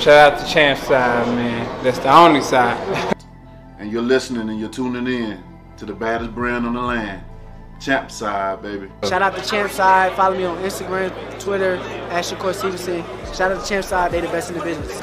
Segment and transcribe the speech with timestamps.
[0.00, 1.82] Shout out to Champ side, man.
[1.82, 3.16] That's the only side.
[3.80, 5.42] and you're listening and you're tuning in
[5.76, 7.24] to the baddest brand on the land.
[7.80, 8.90] Champ side, baby.
[9.04, 10.12] Shout out to Champ side.
[10.14, 11.76] Follow me on Instagram, Twitter,
[12.10, 13.04] Ashley Court Stevenson.
[13.34, 14.12] Shout out to Champ side.
[14.12, 14.98] They the best in the business.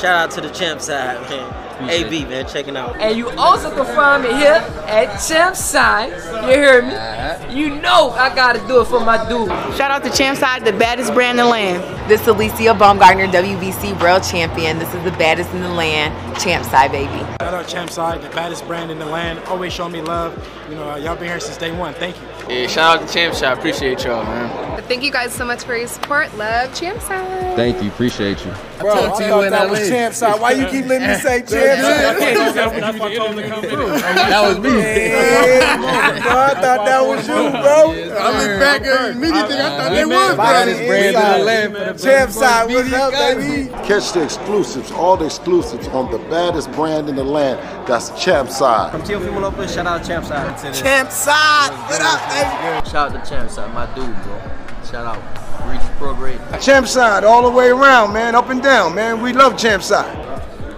[0.00, 1.61] Shout out to the Champ side, man.
[1.80, 2.96] AB, man, checking out.
[3.00, 6.10] And you also can find me here at Champ Side.
[6.10, 6.94] You hear me?
[6.94, 7.50] Uh-huh.
[7.50, 9.48] You know I gotta do it for my dude.
[9.76, 11.82] Shout out to Champ Side, the baddest brand in the land.
[12.08, 14.78] This is Alycia Baumgardner, WBC World Champion.
[14.78, 17.08] This is the baddest in the land, Champ Side, baby.
[17.40, 19.38] Shout out Champ Side, the baddest brand in the land.
[19.46, 20.36] Always show me love.
[20.68, 21.94] You know, y'all been here since day one.
[21.94, 22.22] Thank you.
[22.48, 23.58] Yeah, shout out to Champ Side.
[23.58, 24.82] Appreciate y'all, man.
[24.84, 26.34] Thank you guys so much for your support.
[26.36, 27.56] Love Champ Side.
[27.56, 27.88] Thank you.
[27.90, 28.52] Appreciate you.
[28.80, 30.40] Bro, I thought that was Champ Side.
[30.40, 31.61] Why you keep letting me say Champ Side?
[31.64, 33.86] That's why I told him to come through.
[33.86, 34.70] That was me.
[34.78, 37.92] Yeah, bro, I thought that was you, bro.
[38.16, 39.56] I look back at immediately.
[39.56, 41.98] I thought they was Baddest brand brand in in the the land.
[41.98, 43.68] Champ Side, what's up, baby?
[43.86, 47.58] Catch the exclusives, all the exclusives on the baddest brand in the land.
[47.86, 48.92] That's Champ side.
[48.92, 50.74] From Teofimo Lopez, shout out Champ Side.
[50.74, 52.90] Champ Side, what up, baby?
[52.90, 54.40] Shout out to Champ Side, my dude, bro.
[54.84, 55.22] Shout out.
[55.70, 56.40] Reach Pro Grade.
[56.60, 59.22] Champ Side, all the way around, man, up and down, man.
[59.22, 60.18] We love Champ Side.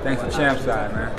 [0.04, 1.16] Thanks to Champ side, man.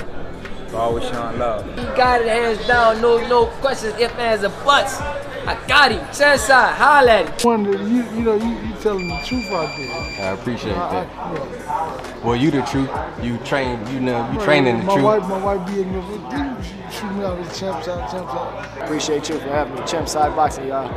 [0.68, 1.64] For always showing love.
[1.78, 5.00] He got it hands down, no no questions, if ands or buts.
[5.00, 6.00] I got him.
[6.12, 7.46] Champ Side, holla at him.
[7.48, 10.26] Wonder, you, you know, you, you telling the truth out there.
[10.26, 11.18] I appreciate I- that.
[11.18, 12.24] I- yeah.
[12.24, 12.90] Well, you the truth.
[13.22, 13.78] You train.
[13.92, 14.28] You know.
[14.32, 15.04] You training the truth.
[15.04, 15.28] my truth.
[15.28, 18.28] Wife, my wife be in the she shoot me out of the champ side, champ
[18.28, 18.82] side.
[18.82, 19.86] Appreciate you for having me.
[19.86, 20.90] Champ side boxing, y'all.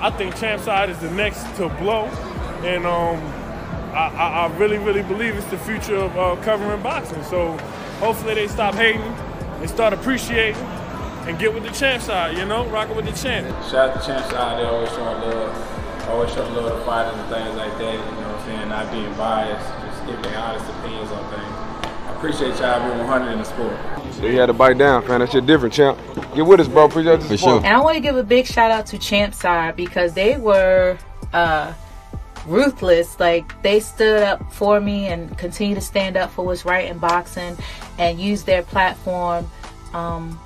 [0.00, 2.04] I think Champ Side is the next to blow,
[2.64, 3.18] and um,
[3.96, 7.22] I, I, I really, really believe it's the future of uh, covering boxing.
[7.24, 7.56] So
[7.98, 10.60] hopefully they stop hating and start appreciating
[11.26, 12.36] and get with the Champ Side.
[12.36, 13.48] You know, rocking with the champ.
[13.64, 14.60] Shout out to Champ side.
[14.60, 16.08] They always showing love.
[16.08, 17.94] Always showing love to fighters and things like that.
[17.94, 18.68] You know what I'm saying?
[18.68, 21.52] Not being biased, just giving honest opinions on things.
[22.04, 23.76] I appreciate y'all being 100 in the sport.
[24.12, 25.20] So you had to bite down, man.
[25.20, 25.98] That shit different, champ.
[26.34, 26.84] Get with us, bro.
[26.84, 27.64] Appreciate the support.
[27.64, 30.98] And I want to give a big shout out to Champ Side because they were
[31.32, 31.72] uh,
[32.46, 33.18] ruthless.
[33.20, 36.98] Like they stood up for me and continue to stand up for what's right in
[36.98, 37.56] boxing
[37.98, 39.48] and use their platform
[39.92, 40.38] um,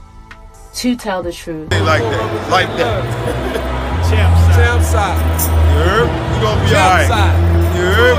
[0.75, 1.71] to tell the truth.
[1.73, 2.51] Like that.
[2.51, 3.81] Like that.
[4.11, 4.57] Champ Side.
[4.57, 5.61] Champ side.
[5.71, 6.09] You heard?
[6.11, 7.61] You gonna be alright.
[7.79, 8.19] You heard?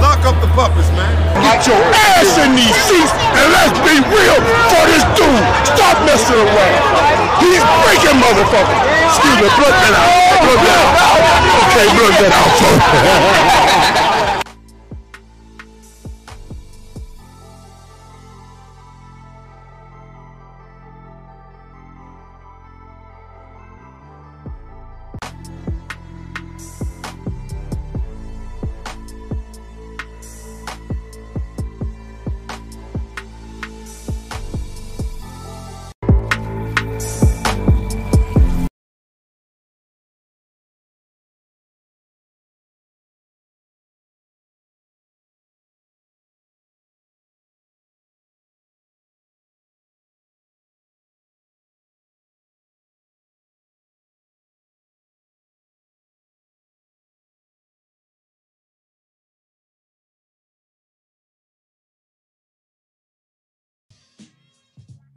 [0.00, 1.10] Lock up the puppets, man.
[1.42, 4.38] Get your ass in these seats and let's be real
[4.70, 5.44] for this dude.
[5.66, 6.82] Stop messing around.
[7.42, 8.78] He's breaking motherfucker.
[9.10, 10.23] Excuse me, plug that out.
[10.42, 10.94] Plug that out.
[11.70, 13.83] Okay, plug that out,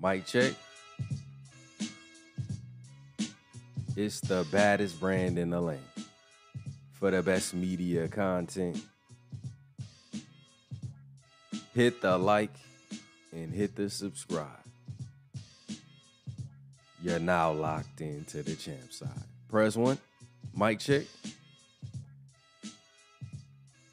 [0.02, 0.54] Mic check.
[3.96, 5.82] It's the baddest brand in the land.
[6.94, 8.82] For the best media content,
[11.74, 12.56] hit the like
[13.32, 14.48] and hit the subscribe.
[17.04, 19.10] You're now locked into the champ side.
[19.50, 20.00] Press one.
[20.56, 21.06] Mic check.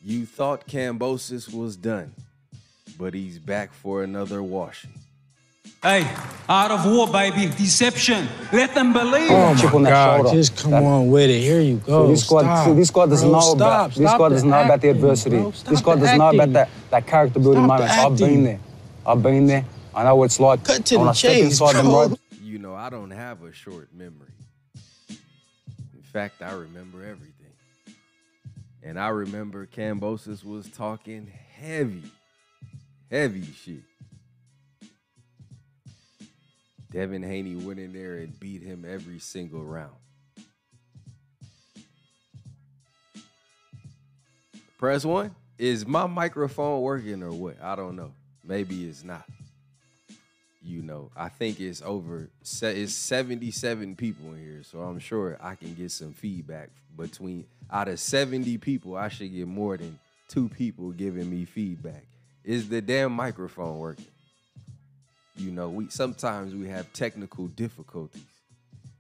[0.03, 2.15] You thought Kambosos was done,
[2.99, 5.04] but he's back for another washing.
[5.85, 6.11] Hey,
[6.49, 7.47] art of war, baby.
[7.55, 8.27] Deception.
[8.53, 9.31] Let them believe.
[9.31, 10.31] Oh Chip my on that God, shoulder.
[10.39, 11.41] just come That- on with it.
[11.43, 12.07] Here you go.
[12.07, 12.65] So this squad- Stop.
[12.67, 13.57] so this squad doesn't Bro, know stop.
[13.57, 15.37] about- this squad the doesn't know about the adversity.
[15.37, 15.51] bro.
[15.51, 17.91] This Stop squad the doesn't know about that, that character building Stop moment.
[17.99, 18.61] I've been there.
[19.07, 19.65] I've been there.
[19.95, 20.65] I know what it's like.
[20.65, 22.01] Cut to when the I step chase, inside them bro.
[22.09, 24.33] ropes, You know, I don't have a short memory.
[25.11, 27.31] In fact, I remember everything.
[28.83, 32.03] And I remember Kambosos was talking heavy,
[33.11, 33.83] heavy shit.
[36.95, 39.97] Devin Haney went in there and beat him every single round.
[44.79, 45.35] Press one.
[45.59, 47.61] Is my microphone working or what?
[47.61, 48.13] I don't know.
[48.45, 49.25] Maybe it's not.
[50.63, 52.31] You know, I think it's over.
[52.41, 57.45] It's seventy-seven people in here, so I'm sure I can get some feedback between.
[57.73, 59.99] Out of seventy people, I should get more than
[60.29, 62.05] two people giving me feedback.
[62.45, 64.07] Is the damn microphone working?
[65.37, 68.23] You know, we sometimes we have technical difficulties,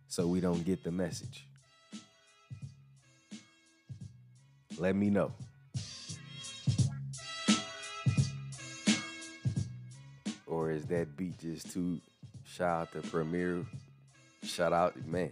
[0.08, 1.46] so we don't get the message.
[4.76, 5.32] Let me know.
[10.46, 12.00] Or is that beat just too
[12.44, 13.64] shout out to Premier?
[14.42, 15.30] Shout out, man.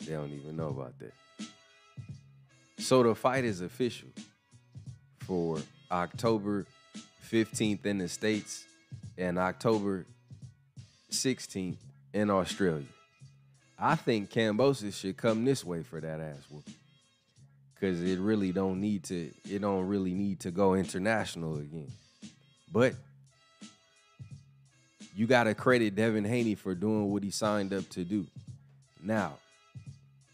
[0.00, 1.12] They don't even know about that.
[2.78, 4.08] So the fight is official
[5.20, 5.58] for
[5.90, 6.66] October
[7.30, 8.64] 15th in the States
[9.16, 10.06] and October
[11.10, 11.76] 16th
[12.12, 12.86] in Australia.
[13.78, 16.74] I think Kambosos should come this way for that ass whooping.
[17.80, 21.90] Cause it really don't need to, it don't really need to go international again.
[22.72, 22.94] But
[25.14, 28.26] you gotta credit Devin Haney for doing what he signed up to do.
[29.02, 29.34] Now,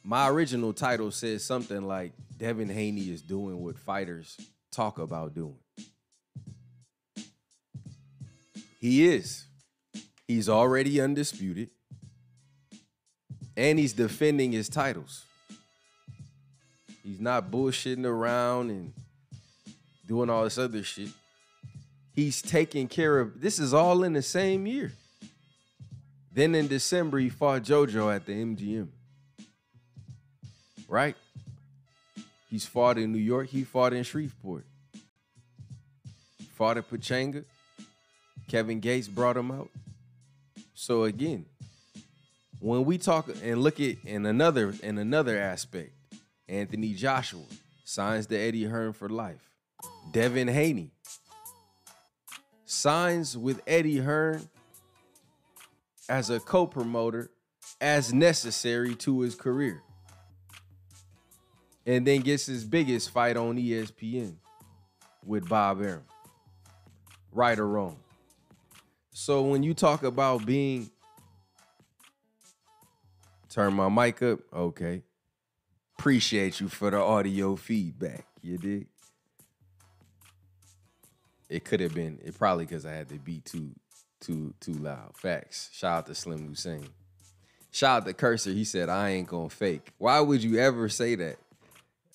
[0.05, 4.37] my original title says something like Devin Haney is doing what fighters
[4.71, 5.57] talk about doing.
[8.81, 9.45] He is.
[10.27, 11.71] He's already undisputed.
[13.57, 15.25] And he's defending his titles.
[17.05, 18.93] He's not bullshitting around and
[20.07, 21.11] doing all this other shit.
[22.15, 24.93] He's taking care of this is all in the same year.
[26.33, 28.89] Then in December, he fought JoJo at the MGM.
[30.89, 31.17] Right?
[32.49, 33.49] He's fought in New York.
[33.49, 34.65] He fought in Shreveport.
[36.55, 37.45] Fought at Pachanga.
[38.51, 39.71] Kevin Gates brought him out.
[40.75, 41.47] So again,
[42.59, 45.93] when we talk and look at in another in another aspect,
[46.49, 47.45] Anthony Joshua
[47.85, 49.49] signs to Eddie Hearn for life.
[50.11, 50.91] Devin Haney
[52.65, 54.49] signs with Eddie Hearn
[56.09, 57.31] as a co-promoter
[57.81, 59.81] as necessary to his career.
[61.87, 64.35] And then gets his biggest fight on ESPN
[65.25, 66.03] with Bob Arum.
[67.31, 67.97] Right or wrong.
[69.13, 70.91] So when you talk about being
[73.49, 75.03] turn my mic up, okay.
[75.99, 78.25] Appreciate you for the audio feedback.
[78.41, 78.87] You dig?
[81.49, 83.73] It could have been, it probably because I had to be too,
[84.21, 85.17] too, too loud.
[85.17, 85.69] Facts.
[85.73, 86.89] Shout out to Slim Hussein.
[87.73, 88.51] Shout out to Cursor.
[88.51, 89.93] He said, I ain't gonna fake.
[89.99, 91.37] Why would you ever say that?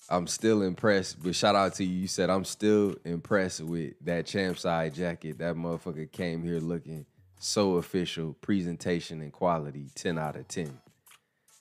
[0.08, 2.02] I'm still impressed, but shout out to you.
[2.02, 5.40] You said I'm still impressed with that champ side jacket.
[5.40, 7.06] That motherfucker came here looking
[7.40, 10.80] so official, presentation and quality, 10 out of 10.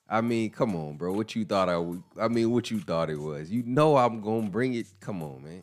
[0.08, 1.12] I mean, come on, bro.
[1.12, 3.50] What you thought I I mean, what you thought it was.
[3.50, 4.86] You know I'm gonna bring it.
[5.00, 5.62] Come on, man.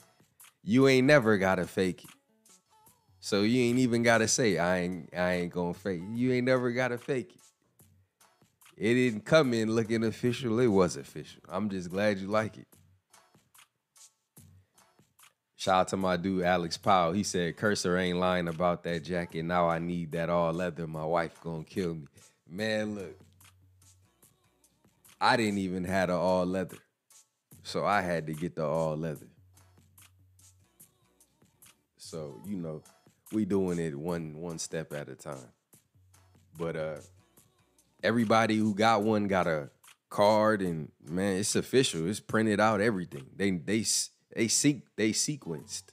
[0.64, 2.10] You ain't never gotta fake it.
[3.20, 6.18] So you ain't even gotta say I ain't I ain't gonna fake it.
[6.18, 7.41] You ain't never gotta fake it.
[8.82, 10.60] It didn't come in looking official.
[10.60, 11.44] It was official.
[11.48, 12.66] I'm just glad you like it.
[15.56, 17.12] Shout out to my dude Alex Powell.
[17.12, 19.44] He said Cursor ain't lying about that jacket.
[19.44, 20.88] Now I need that all leather.
[20.88, 22.08] My wife gonna kill me.
[22.50, 23.20] Man, look.
[25.22, 26.80] I didn't even have the all leather.
[27.62, 29.28] So I had to get the all leather.
[31.98, 32.82] So, you know,
[33.32, 35.52] we doing it one one step at a time.
[36.58, 36.96] But uh
[38.04, 39.70] everybody who got one got a
[40.10, 42.08] card and man, it's official.
[42.08, 43.26] It's printed out everything.
[43.36, 43.86] They they
[44.36, 45.84] they seek they sequenced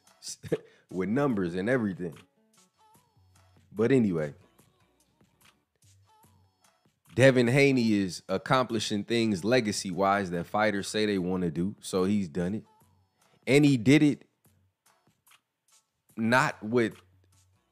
[0.90, 2.14] with numbers and everything.
[3.72, 4.34] But anyway,
[7.14, 11.74] Devin Haney is accomplishing things legacy wise that fighters say they want to do.
[11.80, 12.64] So he's done it.
[13.46, 14.24] And he did it
[16.16, 16.94] not with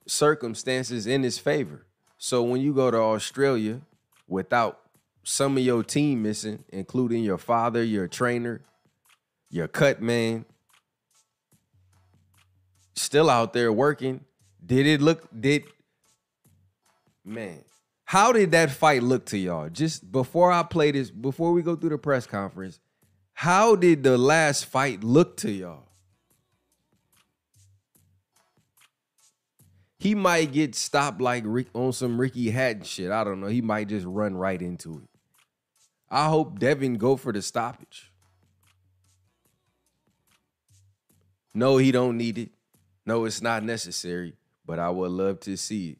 [0.06, 1.86] circumstances in his favor.
[2.18, 3.82] So when you go to Australia
[4.26, 4.80] without
[5.22, 8.62] some of your team missing, including your father, your trainer,
[9.50, 10.44] your cut man,
[12.94, 14.24] still out there working,
[14.64, 15.64] did it look did
[17.24, 17.62] man
[18.06, 19.68] how did that fight look to y'all?
[19.68, 22.78] Just before I play this, before we go through the press conference,
[23.34, 25.88] how did the last fight look to y'all?
[29.98, 33.10] He might get stopped like Rick on some Ricky Hatton shit.
[33.10, 33.46] I don't know.
[33.46, 35.08] He might just run right into it.
[36.10, 38.12] I hope Devin go for the stoppage.
[41.54, 42.50] No, he don't need it.
[43.06, 44.34] No, it's not necessary,
[44.66, 45.98] but I would love to see it.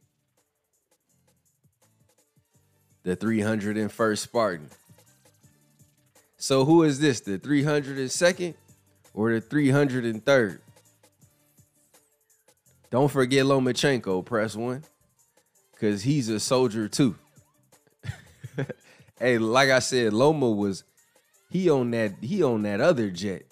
[3.05, 4.69] The 301st Spartan.
[6.37, 7.21] So who is this?
[7.21, 8.55] The 302nd
[9.15, 10.59] or the 303rd?
[12.97, 14.83] Don't forget Lomachenko, press one.
[15.79, 17.15] Cause he's a soldier too.
[19.21, 20.83] hey, like I said, Loma was
[21.51, 23.43] he on that he on that other jet.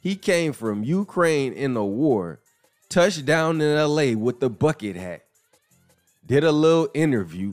[0.00, 2.40] He came from Ukraine in the war
[2.88, 5.22] touched down in LA with the bucket hat,
[6.26, 7.52] did a little interview,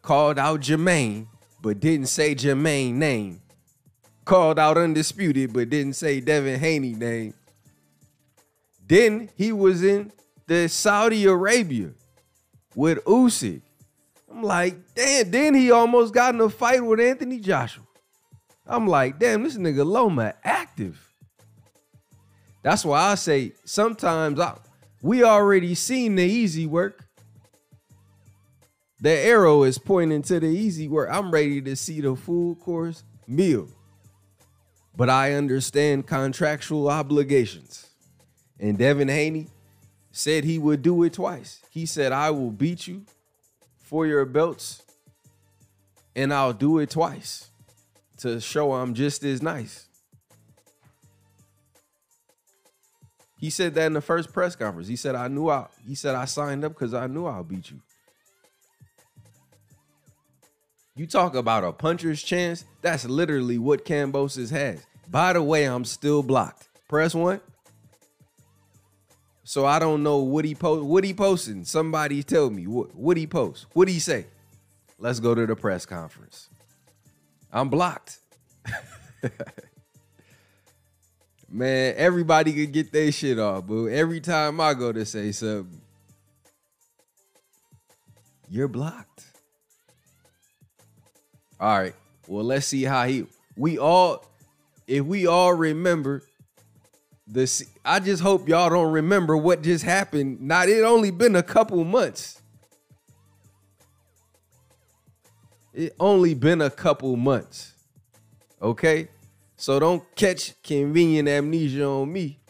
[0.00, 1.26] called out Jermaine,
[1.60, 3.42] but didn't say Jermaine name,
[4.24, 7.34] called out Undisputed, but didn't say Devin Haney name.
[8.86, 10.10] Then he was in
[10.48, 11.90] the Saudi Arabia
[12.74, 13.60] with Usyk.
[14.30, 17.84] I'm like, damn, then he almost got in a fight with Anthony Joshua.
[18.66, 20.98] I'm like, damn, this nigga Loma active.
[22.62, 24.56] That's why I say sometimes I,
[25.02, 27.04] we already seen the easy work.
[29.00, 31.10] The arrow is pointing to the easy work.
[31.12, 33.68] I'm ready to see the full course meal.
[34.96, 37.86] But I understand contractual obligations.
[38.58, 39.48] And Devin Haney
[40.10, 41.60] said he would do it twice.
[41.70, 43.04] He said, I will beat you
[43.78, 44.82] for your belts,
[46.14, 47.48] and I'll do it twice
[48.18, 49.86] to show I'm just as nice.
[53.38, 54.88] He said that in the first press conference.
[54.88, 57.70] He said, I knew I he said I signed up because I knew I'll beat
[57.70, 57.80] you.
[60.96, 64.84] You talk about a puncher's chance, that's literally what Kambosos has.
[65.08, 66.68] By the way, I'm still blocked.
[66.88, 67.40] Press one.
[69.48, 70.84] So I don't know what he post.
[70.84, 71.64] What he posting?
[71.64, 73.64] Somebody tell me what what he post.
[73.72, 74.26] What he say?
[74.98, 76.50] Let's go to the press conference.
[77.50, 78.18] I'm blocked.
[81.48, 85.80] Man, everybody could get their shit off, but every time I go to say something,
[88.50, 89.24] you're blocked.
[91.58, 91.94] All right.
[92.26, 93.24] Well, let's see how he.
[93.56, 94.26] We all,
[94.86, 96.22] if we all remember
[97.30, 100.40] this, I just hope y'all don't remember what just happened.
[100.40, 102.40] Not it only been a couple months.
[105.74, 107.74] It only been a couple months.
[108.60, 109.08] Okay?
[109.56, 112.40] So don't catch convenient amnesia on me.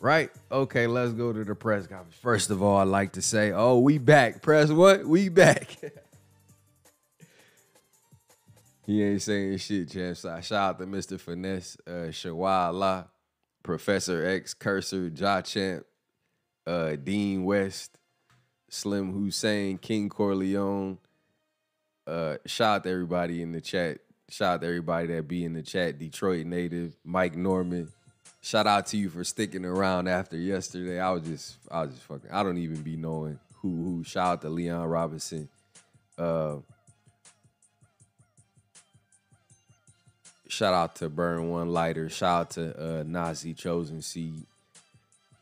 [0.00, 0.30] Right?
[0.50, 2.16] Okay, let's go to the press conference.
[2.16, 4.42] First of all, I'd like to say, oh, we back.
[4.42, 5.06] Press what?
[5.06, 5.76] We back.
[8.88, 10.16] he ain't saying shit, champ.
[10.16, 11.20] So shout out to Mr.
[11.20, 13.06] Finesse, uh, Shawala,
[13.62, 15.84] Professor X, Cursor, Ja Champ,
[16.66, 17.98] uh, Dean West,
[18.70, 20.96] Slim Hussein, King Corleone.
[22.06, 23.98] Uh, shout out to everybody in the chat.
[24.30, 25.98] Shout out to everybody that be in the chat.
[25.98, 27.92] Detroit native, Mike Norman.
[28.40, 30.98] Shout out to you for sticking around after yesterday.
[30.98, 32.30] I was just, I was just fucking.
[32.30, 34.04] I don't even be knowing who who.
[34.04, 35.50] Shout out to Leon Robinson.
[36.16, 36.56] Uh,
[40.48, 42.08] shout out to Burn One Lighter.
[42.08, 44.44] Shout out to uh, Nazi Chosen Seed.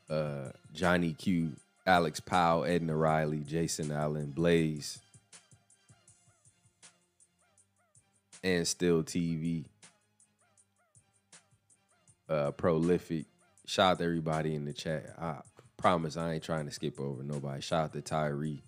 [0.09, 1.53] Uh, Johnny Q,
[1.87, 5.01] Alex Powell, Edna Riley, Jason Allen, Blaze.
[8.47, 9.65] and Still TV.
[12.29, 13.25] Uh, prolific.
[13.67, 15.07] Shout out to everybody in the chat.
[15.19, 15.41] I
[15.77, 17.61] promise I ain't trying to skip over nobody.
[17.61, 18.63] Shout out to Tyree.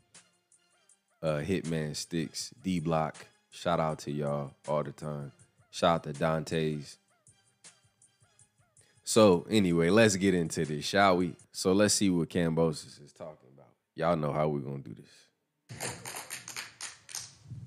[1.23, 3.17] Uh, Hitman Sticks, D Block.
[3.51, 5.33] Shout out to y'all all the time.
[5.71, 6.99] Shout out to Dante's.
[9.05, 11.35] So anyway, let's get into this, shall we?
[11.53, 13.69] So let's see what Kambosos is talking about.
[13.95, 15.99] Y'all know how we're gonna do this.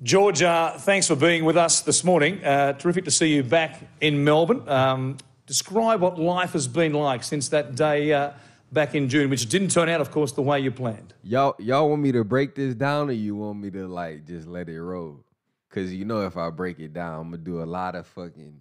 [0.04, 2.44] George, uh, thanks for being with us this morning.
[2.44, 4.68] Uh, terrific to see you back in Melbourne.
[4.68, 8.32] Um, describe what life has been like since that day uh,
[8.72, 11.14] back in June, which didn't turn out, of course, the way you planned.
[11.24, 14.48] Y'all, y'all want me to break this down, or you want me to like just
[14.48, 15.24] let it roll?
[15.72, 18.60] Cause you know if I break it down, I'm gonna do a lot of fucking.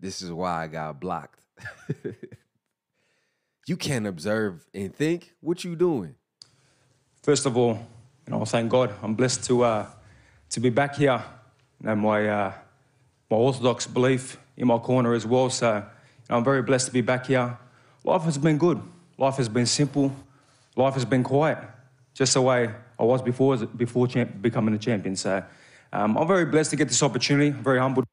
[0.00, 1.40] This is why I got blocked.
[3.66, 5.34] you can't observe and think.
[5.40, 6.14] What you doing?
[7.24, 7.84] First of all,
[8.26, 9.86] you know, thank God, I'm blessed to uh,
[10.50, 11.20] to be back here.
[11.80, 12.52] Know, my uh,
[13.28, 15.50] my Orthodox belief in my corner as well.
[15.50, 15.82] So you
[16.30, 17.58] know, I'm very blessed to be back here.
[18.04, 18.80] Life has been good.
[19.18, 20.14] Life has been simple.
[20.76, 21.58] Life has been quiet,
[22.14, 25.16] just the way I was before before champ- becoming a champion.
[25.16, 25.42] So
[25.92, 27.50] um, I'm very blessed to get this opportunity.
[27.50, 28.06] very humbled.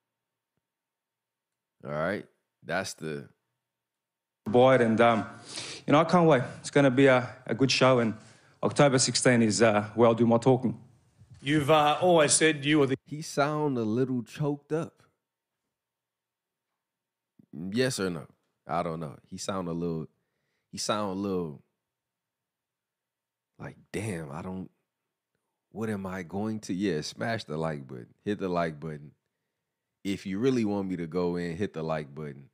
[1.86, 2.25] All right,
[2.63, 3.29] that's the
[4.48, 5.25] by it, and um,
[5.88, 6.43] you know I can't wait.
[6.59, 8.13] It's going to be a, a good show, and
[8.62, 10.77] October 16 is uh, where I'll do my talking.
[11.41, 12.98] You've uh, always said you were the.
[13.05, 15.03] He sound a little choked up.
[17.53, 18.27] Yes or no?
[18.67, 19.15] I don't know.
[19.29, 20.07] He sound a little.
[20.71, 21.63] He sound a little.
[23.57, 24.69] Like damn, I don't.
[25.71, 26.73] What am I going to?
[26.73, 28.13] Yeah, smash the like button.
[28.25, 29.11] Hit the like button.
[30.03, 32.49] If you really want me to go in, hit the like button.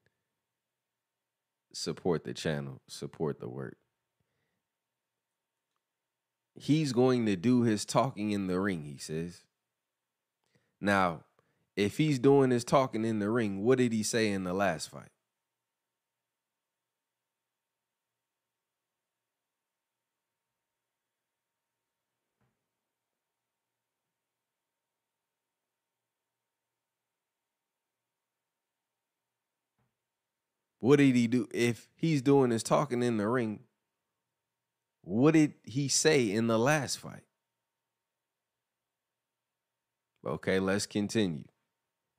[1.73, 2.81] Support the channel.
[2.87, 3.77] Support the work
[6.55, 9.43] he's going to do his talking in the ring, he says.
[10.79, 11.23] Now,
[11.75, 14.89] if he's doing his talking in the ring, what did he say in the last
[14.89, 15.09] fight?
[30.85, 31.47] What did he do?
[31.51, 33.61] If he's doing his talking in the ring,
[35.01, 37.23] what did he say in the last fight?
[40.23, 41.45] Okay, let's continue.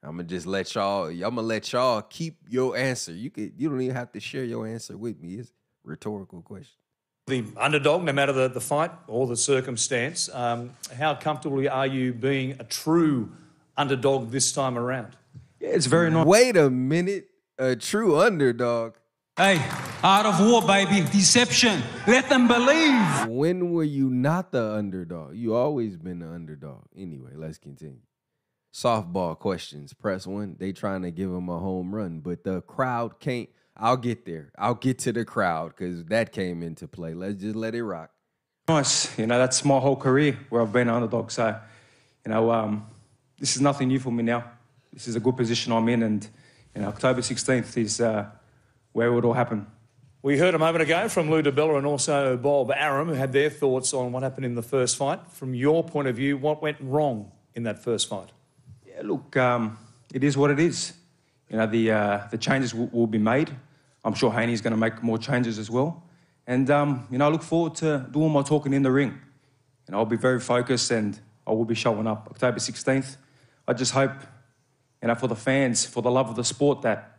[0.02, 1.06] I'm gonna just let y'all.
[1.06, 3.12] I'm gonna let y'all keep your answer.
[3.12, 3.52] You could.
[3.56, 5.34] You don't even have to share your answer with me.
[5.34, 5.52] It's a
[5.88, 6.74] rhetorical question.
[7.28, 12.12] The underdog, no matter the, the fight or the circumstance, um, how comfortable are you
[12.12, 13.30] being a true
[13.76, 15.16] underdog this time around?
[15.60, 16.26] Yeah, it's very nice.
[16.26, 17.28] Wait a minute.
[17.58, 18.96] A true underdog.
[19.34, 19.64] Hey,
[20.02, 21.00] art of war, baby.
[21.10, 21.82] Deception.
[22.06, 23.28] Let them believe.
[23.28, 25.36] When were you not the underdog?
[25.36, 26.82] You always been the underdog.
[26.94, 28.00] Anyway, let's continue.
[28.74, 29.94] Softball questions.
[29.94, 30.56] Press one.
[30.58, 33.48] They trying to give him a home run, but the crowd can't.
[33.74, 34.52] I'll get there.
[34.58, 37.14] I'll get to the crowd because that came into play.
[37.14, 38.10] Let's just let it rock.
[38.68, 39.18] Nice.
[39.18, 41.30] You know, that's my whole career where I've been an underdog.
[41.30, 41.58] So,
[42.26, 42.86] you know, um,
[43.38, 44.44] this is nothing new for me now.
[44.92, 46.28] This is a good position I'm in, and
[46.76, 48.26] you know, October 16th is uh,
[48.92, 49.66] where it would all happen.
[50.22, 53.48] We heard a moment ago from Lou DiBella and also Bob Arum, who had their
[53.48, 55.20] thoughts on what happened in the first fight.
[55.30, 58.30] From your point of view, what went wrong in that first fight?
[58.86, 59.78] Yeah, look, um,
[60.12, 60.92] it is what it is.
[61.48, 63.54] You know, the uh, the changes will, will be made.
[64.04, 66.02] I'm sure Haney's going to make more changes as well.
[66.46, 69.18] And um, you know, I look forward to doing my talking in the ring.
[69.86, 73.16] And I'll be very focused, and I will be showing up October 16th.
[73.68, 74.12] I just hope,
[75.02, 77.18] you know, for the fans, for the love of the sport, that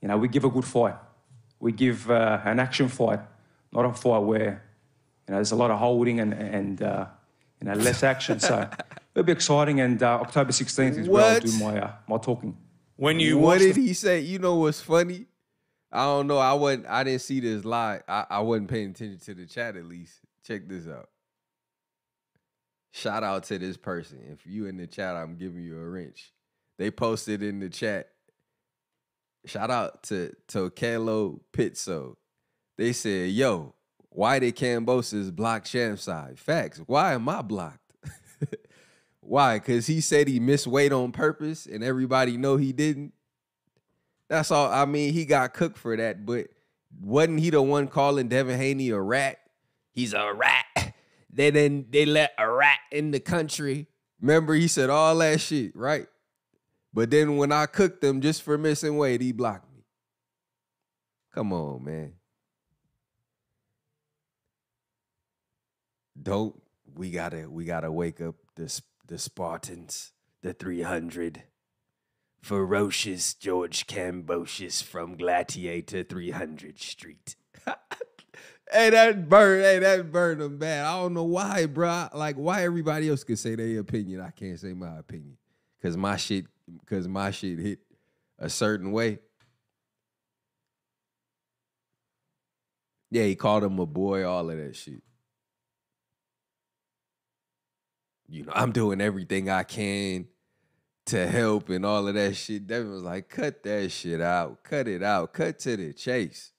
[0.00, 0.96] you know we give a good fight.
[1.60, 3.20] We give uh, an action fight,
[3.72, 4.62] not a fight where
[5.28, 7.06] you know there's a lot of holding and and uh,
[7.60, 8.40] you know less action.
[8.40, 8.68] So
[9.14, 9.80] it'll be exciting.
[9.80, 12.56] And uh, October 16th is where I'll do my uh, my talking.
[12.96, 14.20] When you what did the- he say?
[14.20, 15.26] You know what's funny?
[15.94, 16.38] I don't know.
[16.38, 16.86] I wasn't.
[16.86, 18.02] I didn't see this live.
[18.08, 19.76] I, I wasn't paying attention to the chat.
[19.76, 20.14] At least
[20.46, 21.10] check this out.
[22.92, 24.20] Shout out to this person.
[24.32, 26.32] If you in the chat, I'm giving you a wrench.
[26.78, 28.08] They posted in the chat.
[29.44, 32.14] Shout out to Tokelo Pizzo.
[32.78, 33.74] They said, "Yo,
[34.14, 36.38] why did Kambosos block Champside?
[36.38, 36.80] Facts.
[36.86, 37.78] Why am I blocked?
[39.20, 39.58] Why?
[39.58, 43.14] Because he said he missed weight on purpose, and everybody know he didn't.
[44.28, 44.70] That's all.
[44.70, 46.48] I mean, he got cooked for that, but
[47.00, 49.38] wasn't he the one calling Devin Haney a rat?
[49.92, 50.64] He's a rat.
[51.34, 53.86] They then they let a rat in the country.
[54.20, 56.06] Remember, he said all that shit, right?
[56.94, 59.84] But then when I cooked him just for missing weight, he blocked me.
[61.34, 62.12] Come on, man.
[66.20, 66.60] Don't
[66.94, 71.44] we gotta we gotta wake up the the Spartans, the three hundred.
[72.42, 77.36] Ferocious George Kambosos from Gladiator 300 Street.
[78.72, 79.62] hey, that burned.
[79.62, 80.84] Hey, that burned them bad.
[80.84, 82.08] I don't know why, bro.
[82.12, 85.36] Like, why everybody else can say their opinion, I can't say my opinion,
[85.80, 86.46] cause my shit,
[86.86, 87.80] cause my shit hit
[88.38, 89.18] a certain way.
[93.10, 95.02] Yeah, he called him a boy, all of that shit.
[98.28, 100.26] You know, I'm doing everything I can
[101.06, 102.66] to help and all of that shit.
[102.66, 104.62] Devin was like, cut that shit out.
[104.62, 105.34] Cut it out.
[105.34, 106.52] Cut to the chase.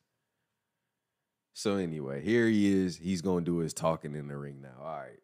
[1.54, 2.98] So anyway, here he is.
[2.98, 4.84] He's gonna do his talking in the ring now.
[4.84, 5.20] All right.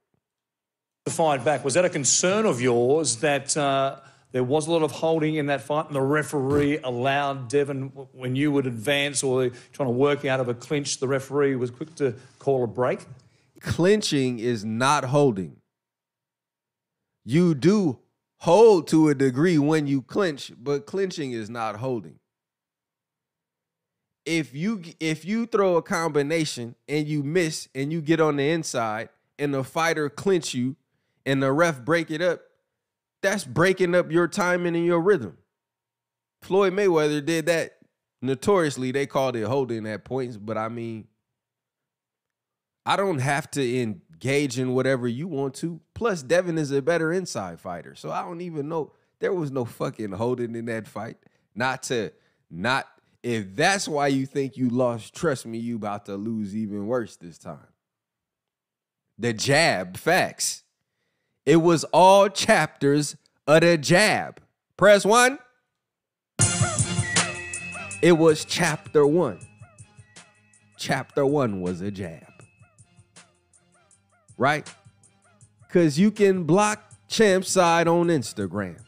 [1.06, 1.63] the fight back.
[1.63, 3.98] Was that a concern of yours that uh,
[4.32, 8.36] there was a lot of holding in that fight and the referee allowed Devin, when
[8.36, 11.96] you would advance or trying to work out of a clinch, the referee was quick
[11.96, 13.00] to call a break?
[13.60, 15.58] Clinching is not holding.
[17.26, 18.00] You do
[18.38, 22.20] hold to a degree when you clinch, but clinching is not holding.
[24.26, 28.52] If you if you throw a combination and you miss and you get on the
[28.52, 30.76] inside and the fighter clinch you
[31.26, 32.42] and the ref break it up,
[33.21, 35.38] that's breaking up your timing and your rhythm.
[36.41, 37.77] Floyd Mayweather did that
[38.21, 38.91] notoriously.
[38.91, 41.08] They called it holding at points, but I mean,
[42.86, 45.79] I don't have to engage in whatever you want to.
[45.93, 47.93] Plus, Devin is a better inside fighter.
[47.95, 48.93] So I don't even know.
[49.19, 51.17] There was no fucking holding in that fight.
[51.53, 52.12] Not to,
[52.49, 52.88] not,
[53.21, 57.17] if that's why you think you lost, trust me, you about to lose even worse
[57.17, 57.67] this time.
[59.17, 60.63] The jab, facts.
[61.50, 63.16] It was all chapters
[63.48, 64.40] of the jab.
[64.78, 65.40] Press one.
[68.02, 69.40] It was chapter one.
[70.78, 72.30] Chapter one was a jab
[74.40, 74.68] right?
[75.68, 78.80] Because you can block Champ Side on Instagram.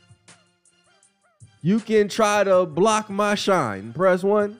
[1.61, 4.59] You can try to block my shine, press one,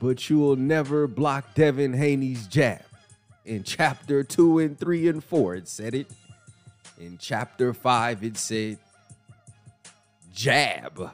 [0.00, 2.82] but you will never block Devin Haney's jab.
[3.44, 6.08] In chapter two and three and four, it said it.
[6.98, 8.78] In chapter five, it said
[10.34, 11.12] jab.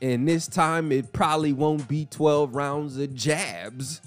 [0.00, 4.00] And this time it probably won't be 12 rounds of jabs.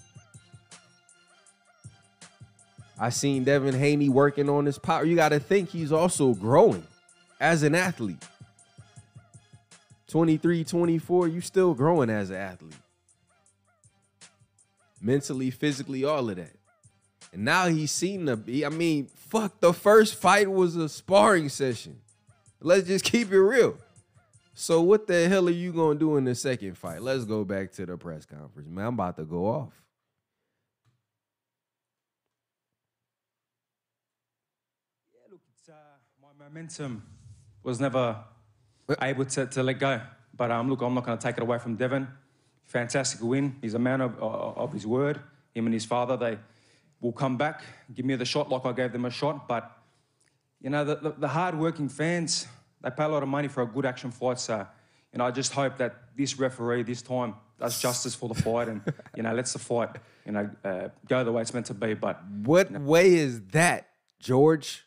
[3.00, 5.04] I seen Devin Haney working on his power.
[5.04, 6.86] You got to think he's also growing
[7.39, 8.24] as an athlete.
[10.08, 12.74] 23, 24, you still growing as an athlete.
[15.02, 16.56] Mentally, physically, all of that.
[17.36, 21.50] And now he seemed to be, I mean, fuck, the first fight was a sparring
[21.50, 22.00] session.
[22.62, 23.78] Let's just keep it real.
[24.54, 27.02] So what the hell are you gonna do in the second fight?
[27.02, 28.69] Let's go back to the press conference.
[28.69, 29.74] Man, I'm about to go off.
[35.13, 35.74] Yeah, look, it's, uh,
[36.21, 37.04] my momentum
[37.63, 38.15] was never
[39.02, 40.00] able to, to let go.
[40.38, 42.08] But um, look, I'm not going to take it away from Devin.
[42.63, 43.58] Fantastic win.
[43.62, 45.19] He's a man of, of, of his word.
[45.54, 46.38] Him and his father, they
[47.06, 47.62] will come back,
[47.94, 49.48] give me the shot like I gave them a shot.
[49.48, 49.72] But,
[50.60, 52.48] you know, the, the, the hard-working fans,
[52.82, 54.39] they pay a lot of money for a good action fight.
[54.39, 54.65] So,
[55.13, 58.68] you know, I just hope that this referee this time does justice for the fight
[58.68, 58.82] and,
[59.15, 59.89] you know, lets the fight,
[60.26, 61.94] you know, uh, go the way it's meant to be.
[61.94, 63.88] But What way is that,
[64.20, 64.84] George?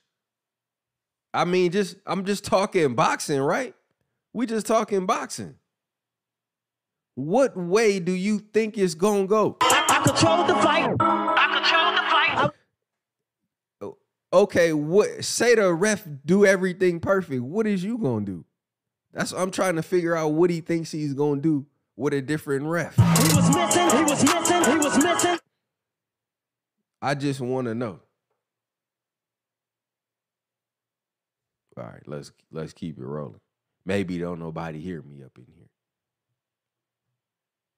[1.32, 3.74] I mean, just I'm just talking boxing, right?
[4.32, 5.54] We just talking boxing.
[7.14, 9.56] What way do you think it's gonna go?
[9.60, 11.27] I control the fight.
[14.32, 17.42] Okay, what say the ref do everything perfect.
[17.42, 18.44] What is you gonna do?
[19.12, 22.66] That's I'm trying to figure out what he thinks he's gonna do with a different
[22.66, 22.94] ref.
[22.96, 23.90] He was missing.
[23.90, 24.64] He was missing.
[24.64, 25.38] He was missing.
[27.00, 28.00] I just want to know.
[31.76, 33.40] All right, let's let's keep it rolling.
[33.86, 35.70] Maybe don't nobody hear me up in here.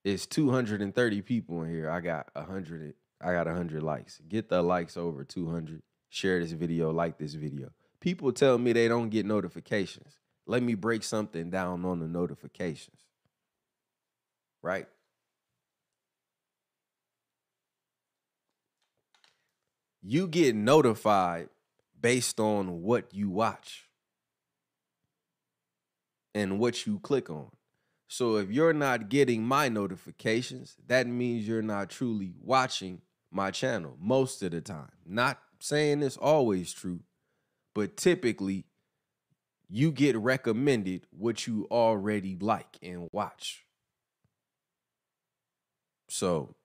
[0.03, 1.91] It's 230 people in here.
[1.91, 4.21] I got 100 I got 100 likes.
[4.27, 5.83] Get the likes over 200.
[6.11, 7.71] Share this video, like this video.
[8.01, 10.15] People tell me they don't get notifications.
[10.47, 13.01] Let me break something down on the notifications.
[14.61, 14.87] Right?
[20.03, 21.49] You get notified
[22.01, 23.87] based on what you watch
[26.35, 27.51] and what you click on.
[28.09, 33.97] So if you're not getting my notifications, that means you're not truly watching my channel
[34.01, 34.91] most of the time.
[35.07, 37.01] Not saying it's always true,
[37.75, 38.65] but typically
[39.69, 43.65] you get recommended what you already like and watch.
[46.09, 46.57] So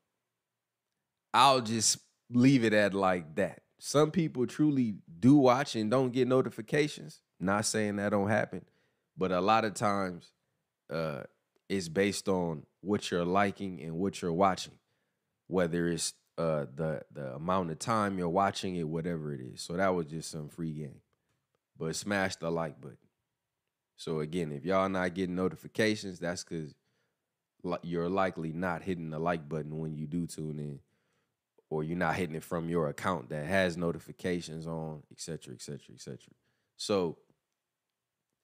[1.34, 2.00] I'll just
[2.32, 3.62] leave it at like that.
[3.78, 7.22] Some people truly do watch and don't get notifications.
[7.40, 8.66] Not saying that don't happen,
[9.18, 10.32] but a lot of times
[10.92, 11.24] uh
[11.68, 14.74] it's based on what you're liking and what you're watching.
[15.48, 19.62] Whether it's uh the the amount of time you're watching it, whatever it is.
[19.62, 21.02] So that was just some free game.
[21.78, 22.98] But smash the like button.
[23.98, 26.76] So again, if y'all not getting notifications, that's because
[27.82, 30.80] you're likely not hitting the like button when you do tune in,
[31.70, 36.18] or you're not hitting it from your account that has notifications on, etc., etc., etc.
[36.78, 37.18] So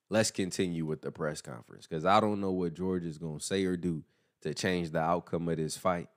[0.09, 3.65] let's continue with the press conference because I don't know what George is gonna say
[3.65, 4.03] or do
[4.41, 6.09] to change the outcome of this fight,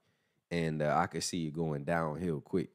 [0.55, 2.71] and uh, I can see it going downhill quick.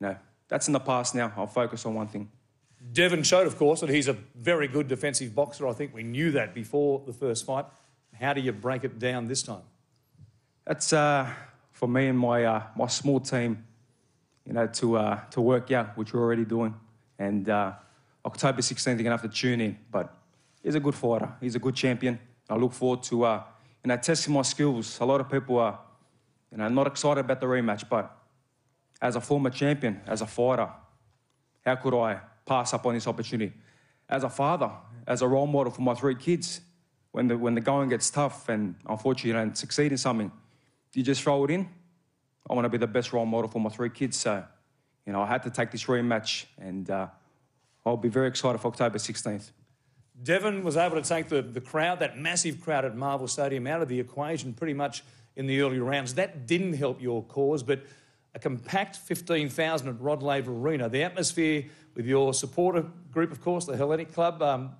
[0.00, 0.16] no,
[0.48, 1.32] that's in the past now.
[1.36, 2.30] I'll focus on one thing.
[2.92, 5.66] Devin showed, of course, that he's a very good defensive boxer.
[5.68, 7.66] I think we knew that before the first fight.
[8.20, 9.62] How do you break it down this time?
[10.64, 11.28] That's uh,
[11.72, 13.64] for me and my uh, my small team,
[14.46, 16.74] you know, to uh, to work out, which we're already doing.
[17.18, 17.72] And uh,
[18.24, 19.78] October 16th, you're gonna have to tune in.
[19.90, 20.14] But
[20.62, 21.32] he's a good fighter.
[21.40, 22.18] He's a good champion.
[22.48, 23.42] I look forward to uh,
[23.84, 24.98] you know testing my skills.
[25.00, 25.78] A lot of people are,
[26.50, 28.16] you know, not excited about the rematch, but
[29.00, 30.70] as a former champion, as a fighter,
[31.64, 33.52] how could I pass up on this opportunity?
[34.08, 34.70] As a father,
[35.06, 36.60] as a role model for my three kids,
[37.10, 40.30] when the, when the going gets tough and unfortunately you don't succeed in something,
[40.94, 41.68] you just throw it in.
[42.48, 44.16] I want to be the best role model for my three kids.
[44.16, 44.44] So,
[45.06, 47.08] you know, I had to take this rematch and uh,
[47.84, 49.50] I'll be very excited for October 16th.
[50.22, 53.82] Devin was able to take the, the crowd, that massive crowd at Marvel Stadium, out
[53.82, 55.02] of the equation pretty much
[55.36, 56.14] in the early rounds.
[56.14, 57.80] That didn't help your cause, but
[58.34, 63.66] a compact 15,000 at Rod Laver Arena, the atmosphere with your supporter group, of course,
[63.66, 64.72] the Hellenic Club, um,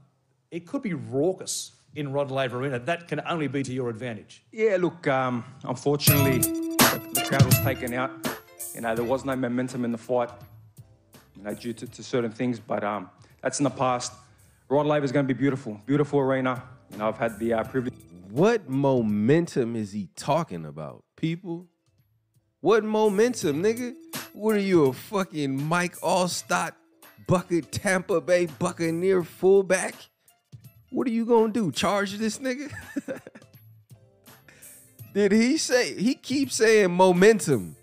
[0.51, 2.79] it could be raucous in Rod Laver Arena.
[2.79, 4.43] That can only be to your advantage.
[4.53, 8.11] Yeah, look, um, unfortunately, the, crowd was taken out.
[8.75, 10.31] You know, there was no momentum in the fight,
[11.37, 13.11] you know, due to, to certain things, but um,
[13.43, 14.13] that's in the past.
[14.73, 16.63] Rod Laver is going to be beautiful, beautiful arena.
[16.91, 17.93] You know, I've had the uh, privilege.
[18.31, 21.69] What momentum is he talking about, people?
[22.61, 23.93] What momentum, nigga?
[24.33, 26.73] What are you, a fucking Mike Alstott
[27.27, 29.95] bucket Tampa Bay Buccaneer fullback.
[30.89, 31.71] What are you gonna do?
[31.71, 32.73] Charge this nigga?
[35.15, 37.77] Did he say he keeps saying momentum?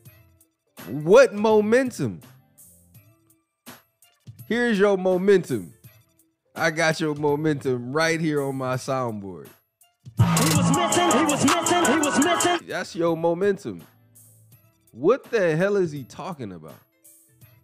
[0.88, 2.22] What momentum?
[4.48, 5.76] Here's your momentum.
[6.60, 9.48] I got your momentum right here on my soundboard.
[10.18, 10.24] He
[10.58, 12.68] was missing, he was missing, he was missing.
[12.68, 13.82] That's your momentum.
[14.92, 16.76] What the hell is he talking about?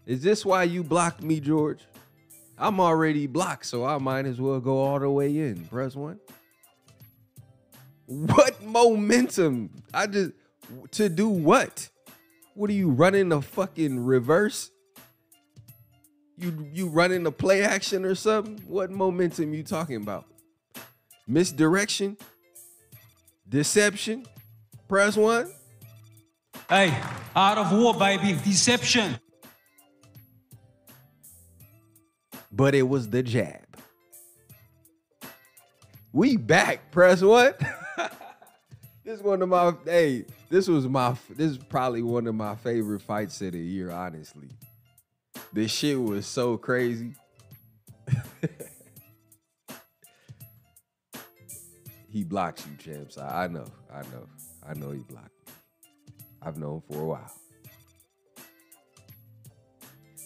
[0.05, 1.81] Is this why you blocked me, George?
[2.57, 5.65] I'm already blocked, so I might as well go all the way in.
[5.65, 6.19] Press one.
[8.05, 9.71] What momentum?
[9.93, 10.31] I just
[10.91, 11.89] to do what?
[12.53, 14.71] What are you running a fucking reverse?
[16.37, 18.61] You you running a play action or something?
[18.67, 20.25] What momentum you talking about?
[21.27, 22.17] Misdirection?
[23.47, 24.25] Deception?
[24.87, 25.51] Press one.
[26.69, 26.97] Hey,
[27.35, 28.33] out of war, baby.
[28.43, 29.19] Deception.
[32.51, 33.61] But it was the jab.
[36.11, 36.91] We back.
[36.91, 37.59] Press what?
[39.03, 42.55] this is one of my hey, this was my this is probably one of my
[42.55, 44.49] favorite fights of the year, honestly.
[45.53, 47.13] This shit was so crazy.
[52.09, 53.17] he blocks you, champs.
[53.17, 54.27] I, I know, I know,
[54.67, 55.53] I know he blocked me.
[56.41, 57.31] I've known for a while.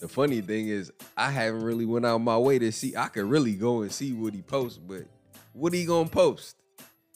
[0.01, 2.95] The funny thing is, I haven't really went out my way to see.
[2.95, 5.03] I could really go and see what he posts, but
[5.53, 6.55] what he gonna post?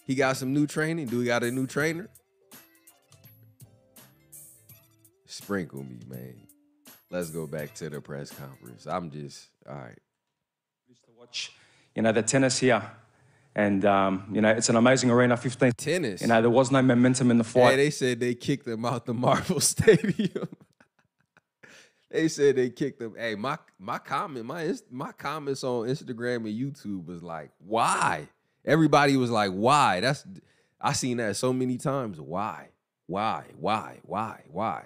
[0.06, 1.08] He got some new training.
[1.08, 2.10] Do he got a new trainer?
[5.25, 6.47] Sprinkle me, man.
[7.13, 8.88] Let's go back to the press conference.
[8.88, 9.99] I'm just all right.
[10.89, 11.52] Used to watch,
[11.93, 12.82] you know, the tennis here.
[13.56, 15.73] And, um, you know, it's an amazing arena, 15.
[15.73, 16.21] Tennis?
[16.23, 17.69] You know, there was no momentum in the fight.
[17.69, 20.47] Hey, they said they kicked them out the Marvel Stadium.
[22.10, 23.13] they said they kicked them.
[23.15, 28.28] Hey, my my comment, my my comments on Instagram and YouTube was like, why?
[28.65, 29.99] Everybody was like, why?
[29.99, 30.26] That's
[30.82, 32.19] I seen that so many times.
[32.19, 32.69] Why?
[33.06, 33.43] Why?
[33.60, 33.99] Why?
[34.02, 34.41] Why?
[34.47, 34.86] Why?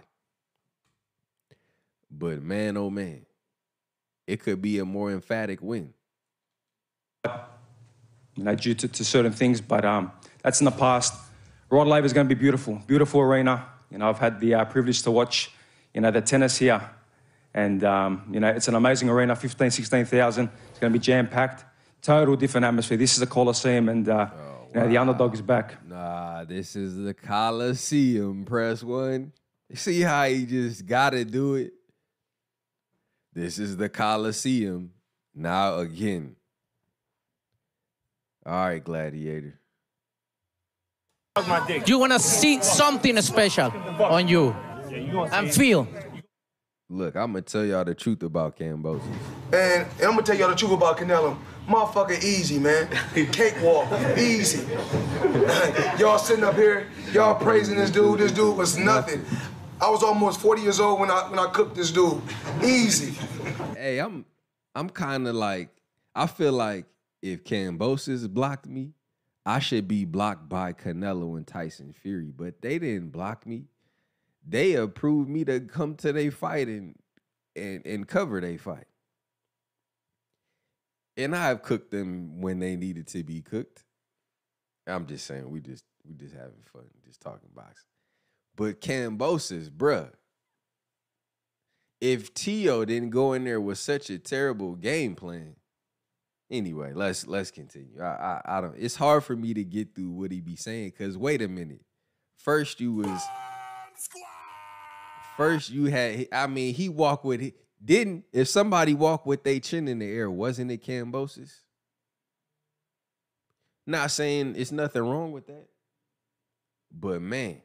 [2.10, 3.26] But man, oh man,
[4.26, 5.94] it could be a more emphatic win.
[7.26, 9.62] you know, due to, to certain things.
[9.62, 11.14] But um, that's in the past.
[11.70, 13.66] Rod Laver is going to be beautiful, beautiful arena.
[13.92, 15.52] You know, I've had the uh, privilege to watch,
[15.94, 16.82] you know, the tennis here.
[17.54, 20.50] And, um, you know, it's an amazing arena, 15, 16,000.
[20.70, 21.66] It's going to be jam-packed.
[22.02, 22.98] Total different atmosphere.
[22.98, 24.30] This is a Coliseum, and, uh,
[24.74, 25.86] you know, the underdog is back.
[25.88, 28.46] Nah, this is the Coliseum.
[28.46, 29.34] Press one.
[29.74, 31.74] See how he just got to do it?
[33.38, 34.94] This is the Coliseum.
[35.36, 36.38] Now again.
[38.44, 39.60] All right, Gladiator.
[41.86, 44.56] You want to see something special on you
[45.32, 45.88] and feel.
[46.90, 49.04] Look, I'm gonna tell y'all the truth about Kambosos.
[49.54, 51.38] And, and I'm gonna tell y'all the truth about Canelo.
[51.68, 52.90] Motherfucker easy, man.
[53.14, 54.66] Cakewalk, easy.
[56.00, 58.18] y'all sitting up here, y'all praising this dude.
[58.20, 59.24] This dude was nothing.
[59.80, 62.22] I was almost 40 years old when I when I cooked this dude.
[62.64, 63.12] Easy.
[63.76, 64.26] Hey, I'm
[64.74, 65.70] I'm kind of like
[66.16, 66.86] I feel like
[67.22, 68.94] if Kambosos blocked me,
[69.46, 73.66] I should be blocked by Canelo and Tyson Fury, but they didn't block me.
[74.48, 76.96] They approved me to come to their fight and
[77.56, 78.88] and and cover their fight.
[81.18, 83.84] And I've cooked them when they needed to be cooked.
[84.88, 87.87] I'm just saying we just we just having fun, just talking boxing.
[88.58, 90.10] But Kambosos, bruh,
[92.02, 95.56] if Tio didn't go in there with such a terrible game plan,
[96.50, 98.02] anyway, let's let's continue.
[98.02, 98.76] I, I I don't.
[98.76, 101.82] It's hard for me to get through what he be saying because wait a minute.
[102.38, 103.22] First you was
[105.38, 106.28] first you had.
[106.32, 108.26] I mean, he walked with didn't.
[108.34, 111.52] If somebody walked with their chin in the air, wasn't it Kambosos?
[113.86, 115.68] Not saying it's nothing wrong with that,
[116.92, 117.62] but man,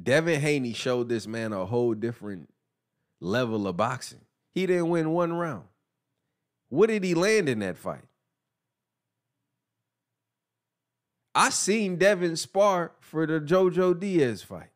[0.00, 2.48] Devin Haney showed this man a whole different
[3.20, 4.20] level of boxing.
[4.54, 5.64] He didn't win one round.
[6.68, 8.04] What did he land in that fight?
[11.34, 14.70] I seen Devin spar for the JoJo Diaz fight.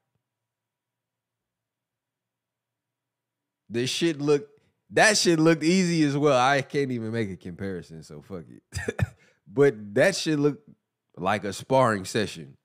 [3.68, 4.50] This shit looked
[4.90, 6.38] that shit looked easy as well.
[6.38, 9.06] I can't even make a comparison, so fuck it.
[9.46, 10.68] but that shit looked
[11.16, 12.58] like a sparring session.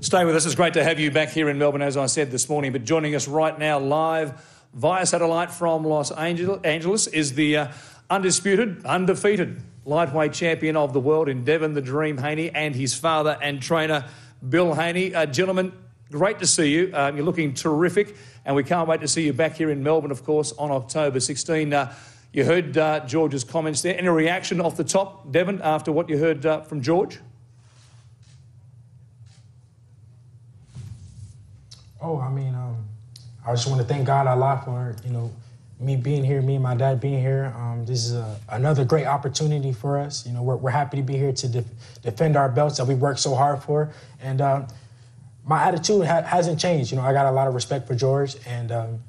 [0.00, 0.46] Stay with us.
[0.46, 2.72] It's great to have you back here in Melbourne, as I said this morning.
[2.72, 4.42] But joining us right now, live
[4.74, 7.68] via satellite from Los Angeles, is the uh,
[8.08, 13.38] undisputed, undefeated lightweight champion of the world in Devin, the Dream Haney and his father
[13.42, 14.06] and trainer,
[14.48, 15.14] Bill Haney.
[15.14, 15.72] Uh, gentlemen,
[16.10, 16.90] great to see you.
[16.94, 20.10] Um, you're looking terrific, and we can't wait to see you back here in Melbourne,
[20.10, 21.72] of course, on October 16.
[21.72, 21.94] Uh,
[22.32, 23.98] you heard uh, George's comments there.
[23.98, 27.18] Any reaction off the top, Devin, after what you heard uh, from George?
[32.02, 32.76] Oh, I mean, um,
[33.46, 35.30] I just want to thank God Allah for you know
[35.78, 37.54] me being here, me and my dad being here.
[37.56, 40.26] Um, this is a, another great opportunity for us.
[40.26, 42.94] You know, we're, we're happy to be here to def- defend our belts that we
[42.94, 44.66] worked so hard for, and um,
[45.44, 46.90] my attitude ha- hasn't changed.
[46.90, 49.00] You know, I got a lot of respect for George, and um,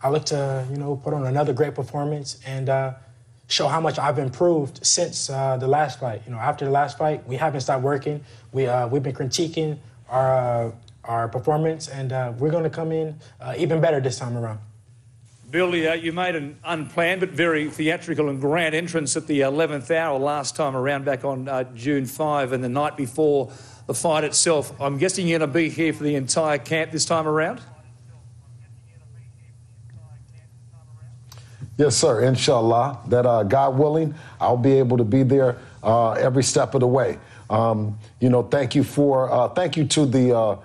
[0.00, 2.68] I look to you know put on another great performance and.
[2.68, 2.94] Uh,
[3.50, 6.20] show how much I've improved since uh, the last fight.
[6.26, 8.22] You know, after the last fight, we haven't stopped working.
[8.52, 9.78] We uh, we've been critiquing
[10.10, 10.72] our uh,
[11.08, 14.60] our performance, and uh, we're going to come in uh, even better this time around.
[15.50, 19.90] Bill, uh, you made an unplanned but very theatrical and grand entrance at the 11th
[19.90, 23.50] hour last time around, back on uh, June 5, and the night before
[23.86, 24.78] the fight itself.
[24.78, 27.62] I'm guessing you're going to be here for the entire camp this time around?
[31.78, 32.20] Yes, sir.
[32.24, 36.80] Inshallah, that uh, God willing, I'll be able to be there uh, every step of
[36.80, 37.18] the way.
[37.48, 40.56] Um, you know, thank you for uh, thank you to the uh,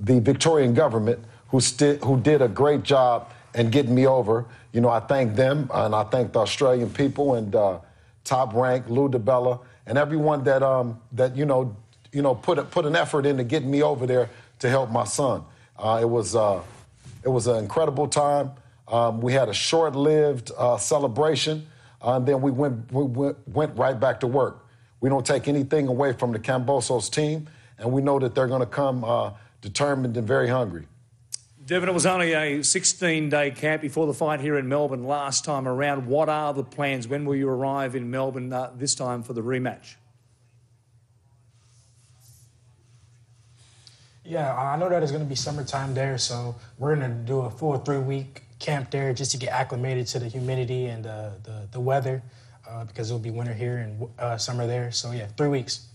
[0.00, 4.46] the Victorian government who sti- who did a great job in getting me over.
[4.72, 7.78] You know, I thank them and I thank the Australian people and uh,
[8.24, 11.76] Top Rank, Lou DiBella, and everyone that um, that you know
[12.12, 15.04] you know put a, put an effort into getting me over there to help my
[15.04, 15.44] son.
[15.78, 16.62] Uh, it was uh,
[17.24, 18.52] it was an incredible time.
[18.88, 21.66] Um, we had a short-lived uh, celebration,
[22.02, 24.66] uh, and then we went, we went went right back to work.
[25.00, 28.60] We don't take anything away from the Kambosos team, and we know that they're going
[28.60, 29.30] to come uh,
[29.60, 30.86] determined and very hungry.
[31.66, 35.44] Devin, it was only a 16 day camp before the fight here in Melbourne last
[35.44, 36.06] time around.
[36.06, 37.06] What are the plans?
[37.06, 39.94] When will you arrive in Melbourne uh, this time for the rematch?
[44.24, 47.40] Yeah, I know that it's going to be summertime there, so we're going to do
[47.40, 51.30] a full three week camp there just to get acclimated to the humidity and uh,
[51.42, 52.22] the, the weather
[52.68, 54.92] uh, because it'll be winter here and uh, summer there.
[54.92, 55.86] So, yeah, three weeks.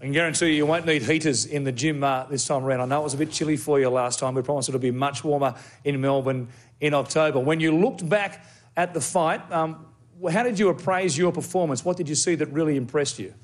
[0.00, 2.80] I can guarantee you, you won't need heaters in the gym uh, this time around.
[2.80, 4.34] I know it was a bit chilly for you last time.
[4.34, 6.48] We promised it'll be much warmer in Melbourne
[6.80, 7.40] in October.
[7.40, 9.86] When you looked back at the fight, um,
[10.30, 11.84] how did you appraise your performance?
[11.84, 13.34] What did you see that really impressed you?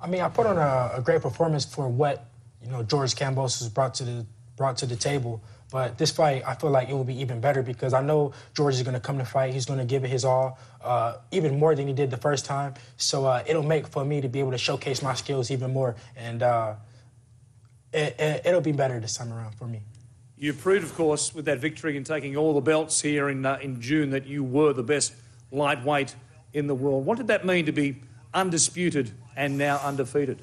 [0.00, 2.24] I mean, I put on a, a great performance for what
[2.62, 5.42] you know George Kambosos has brought to the brought to the table.
[5.70, 8.74] But this fight, I feel like it will be even better because I know George
[8.74, 9.54] is going to come to fight.
[9.54, 12.44] He's going to give it his all, uh, even more than he did the first
[12.44, 12.74] time.
[12.96, 15.94] So uh, it'll make for me to be able to showcase my skills even more,
[16.16, 16.74] and uh,
[17.92, 19.82] it, it, it'll be better this time around for me.
[20.36, 23.58] You proved, of course, with that victory and taking all the belts here in, uh,
[23.60, 25.14] in June that you were the best
[25.52, 26.14] lightweight
[26.52, 27.04] in the world.
[27.04, 28.02] What did that mean to be
[28.32, 30.40] undisputed and now undefeated?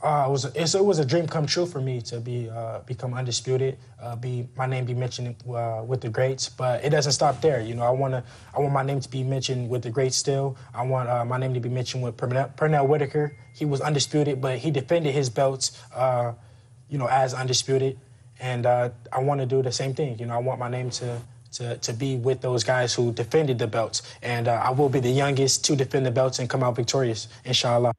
[0.00, 2.78] Uh, it was a, it was a dream come true for me to be uh,
[2.86, 6.48] become undisputed, uh, be my name be mentioned uh, with the greats.
[6.48, 7.60] But it doesn't stop there.
[7.60, 8.22] You know, I want to
[8.56, 10.56] I want my name to be mentioned with the greats still.
[10.72, 13.36] I want uh, my name to be mentioned with Pernell, Pernell Whitaker.
[13.54, 16.32] He was undisputed, but he defended his belts, uh,
[16.88, 17.98] you know, as undisputed.
[18.38, 20.16] And I want to do the same thing.
[20.20, 21.20] You know, I want my name to
[21.54, 24.02] to, to be with those guys who defended the belts.
[24.22, 27.94] And I will be the youngest to defend the belts and come out victorious, inshallah.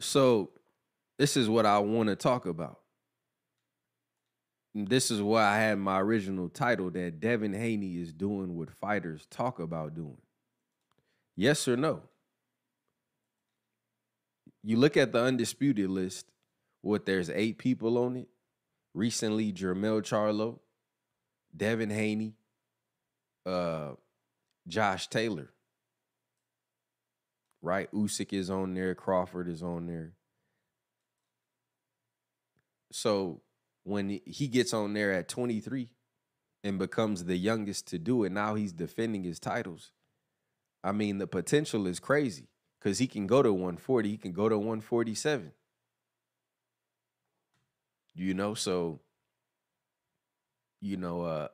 [0.00, 0.50] So,
[1.18, 2.80] this is what I want to talk about.
[4.74, 9.26] This is why I had my original title that Devin Haney is doing what fighters
[9.30, 10.16] talk about doing.
[11.36, 12.02] Yes or no?
[14.62, 16.26] You look at the undisputed list,
[16.82, 18.28] what there's eight people on it.
[18.94, 20.58] Recently, Jermell Charlo,
[21.56, 22.34] Devin Haney,
[23.46, 23.90] uh,
[24.68, 25.50] Josh Taylor.
[27.62, 27.90] Right?
[27.92, 30.12] Usyk is on there, Crawford is on there.
[32.92, 33.42] So
[33.84, 35.88] when he gets on there at 23
[36.64, 39.92] and becomes the youngest to do it, now he's defending his titles.
[40.82, 42.48] I mean, the potential is crazy
[42.78, 45.52] because he can go to 140, he can go to 147.
[48.14, 49.00] You know, so
[50.80, 51.48] you know, uh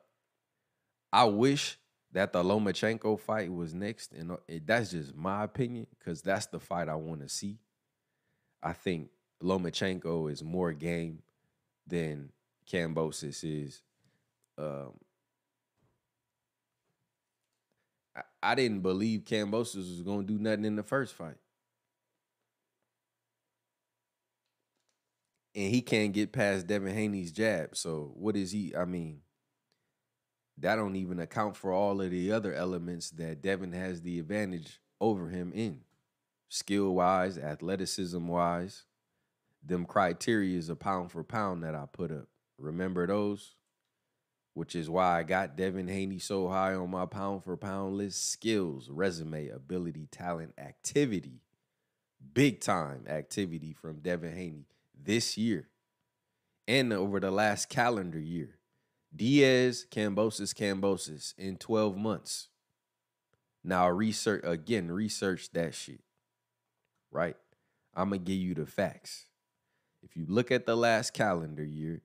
[1.11, 1.77] I wish
[2.17, 6.59] that the Lomachenko fight was next, and uh, that's just my opinion because that's the
[6.59, 7.59] fight I want to see.
[8.63, 9.11] I think
[9.43, 11.19] Lomachenko is more game
[11.85, 12.31] than
[12.67, 13.83] Kambosos is.
[14.57, 14.93] Um,
[18.15, 21.37] I, I didn't believe Kambosos was going to do nothing in the first fight.
[25.53, 27.75] And he can't get past Devin Haney's jab.
[27.75, 28.75] So what is he?
[28.75, 29.21] I mean,
[30.57, 34.79] that don't even account for all of the other elements that Devin has the advantage
[34.99, 35.81] over him in.
[36.49, 38.85] Skill wise, athleticism wise,
[39.63, 42.27] them criteria is a pound for pound that I put up.
[42.57, 43.55] Remember those?
[44.53, 48.31] Which is why I got Devin Haney so high on my pound for pound list.
[48.31, 51.41] Skills, resume, ability, talent, activity.
[52.33, 54.65] Big time activity from Devin Haney
[54.99, 55.69] this year
[56.67, 58.56] and over the last calendar year.
[59.17, 62.49] Diaz, Kambosos, Kambosos in 12 months.
[63.63, 66.01] Now research again, research that shit.
[67.11, 67.35] Right?
[67.95, 69.25] I'm gonna give you the facts.
[70.03, 72.03] If you look at the last calendar year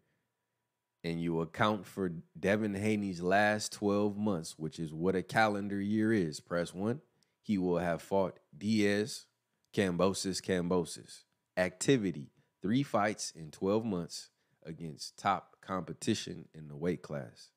[1.05, 6.13] and you account for Devin Haney's last 12 months, which is what a calendar year
[6.13, 7.03] is, press one,
[7.43, 9.27] he will have fought Diaz,
[9.75, 11.25] Kambosos, Kambosos.
[11.59, 12.31] Activity,
[12.63, 14.31] three fights in 12 months
[14.65, 17.51] against top competition in the weight class.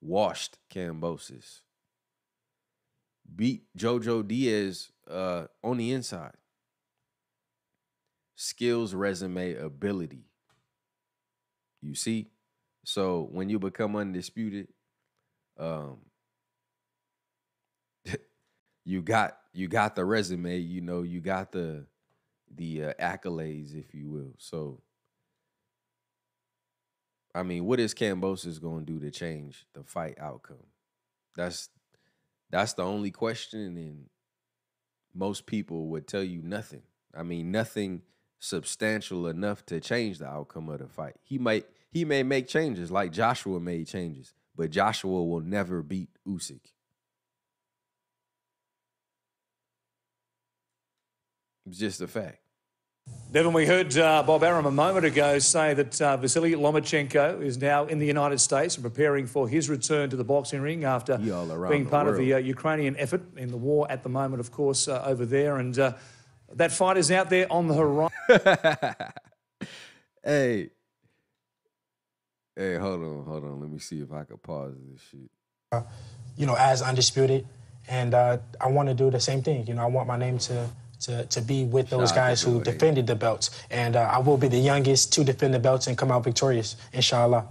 [0.00, 1.60] Washed Kambosos.
[3.34, 6.34] Beat Jojo Diaz uh, on the inside.
[8.36, 10.26] Skills, resume, ability.
[11.80, 12.28] You see?
[12.84, 14.68] So when you become undisputed,
[15.58, 15.98] um,
[18.84, 21.86] you got you got the resume, you know, you got the
[22.54, 24.34] the uh, accolades, if you will.
[24.38, 24.82] So
[27.34, 30.66] I mean, what is Kambosos going to do to change the fight outcome?
[31.36, 31.68] That's
[32.50, 34.08] that's the only question, and
[35.12, 36.82] most people would tell you nothing.
[37.16, 38.02] I mean, nothing
[38.38, 41.16] substantial enough to change the outcome of the fight.
[41.22, 46.10] He might he may make changes like Joshua made changes, but Joshua will never beat
[46.26, 46.60] Usyk.
[51.66, 52.43] It's just a fact.
[53.34, 57.58] Devin, we heard uh, Bob Arum a moment ago say that uh, Vasily Lomachenko is
[57.58, 61.18] now in the United States and preparing for his return to the boxing ring after
[61.18, 64.52] being the part of the uh, Ukrainian effort in the war at the moment, of
[64.52, 65.56] course, uh, over there.
[65.56, 65.94] And uh,
[66.52, 68.94] that fight is out there on the horizon.
[70.22, 70.70] Hey.
[72.54, 73.60] Hey, hold on, hold on.
[73.60, 75.82] Let me see if I can pause this shit.
[76.36, 77.48] you know, as undisputed.
[77.88, 79.66] And uh, I want to do the same thing.
[79.66, 80.70] You know, I want my name to
[81.04, 83.50] to, to be with those Shout out guys who Joe defended the belts.
[83.70, 86.76] And uh, I will be the youngest to defend the belts and come out victorious,
[86.92, 87.46] inshallah.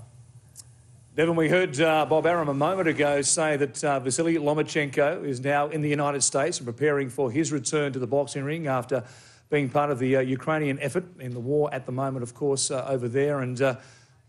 [1.15, 5.39] Devin, we heard uh, Bob Arum a moment ago say that uh, Vasily Lomachenko is
[5.41, 9.03] now in the United States and preparing for his return to the boxing ring after
[9.51, 12.71] being part of the uh, Ukrainian effort in the war at the moment, of course,
[12.71, 13.41] uh, over there.
[13.41, 13.75] And uh,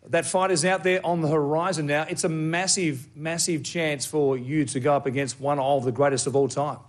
[0.09, 2.05] that fight is out there on the horizon now.
[2.07, 6.27] It's a massive, massive chance for you to go up against one of the greatest
[6.27, 6.81] of all time.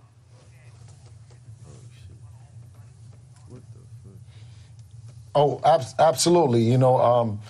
[5.36, 6.62] Oh, ab- absolutely.
[6.62, 7.40] You know, um,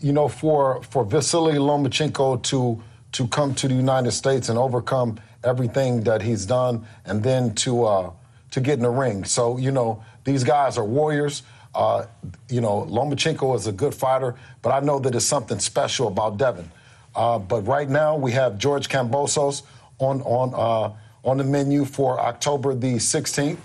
[0.00, 2.82] you know, for for Vasily Lomachenko to
[3.12, 7.84] to come to the United States and overcome everything that he's done, and then to
[7.84, 8.10] uh,
[8.52, 9.24] to get in the ring.
[9.24, 11.42] So you know, these guys are warriors.
[11.74, 12.06] Uh,
[12.48, 16.38] you know, Lomachenko is a good fighter, but I know that there's something special about
[16.38, 16.70] Devin.
[17.14, 19.62] Uh, but right now we have George Kambosos
[19.98, 20.96] on on uh,
[21.28, 23.58] on the menu for October the 16th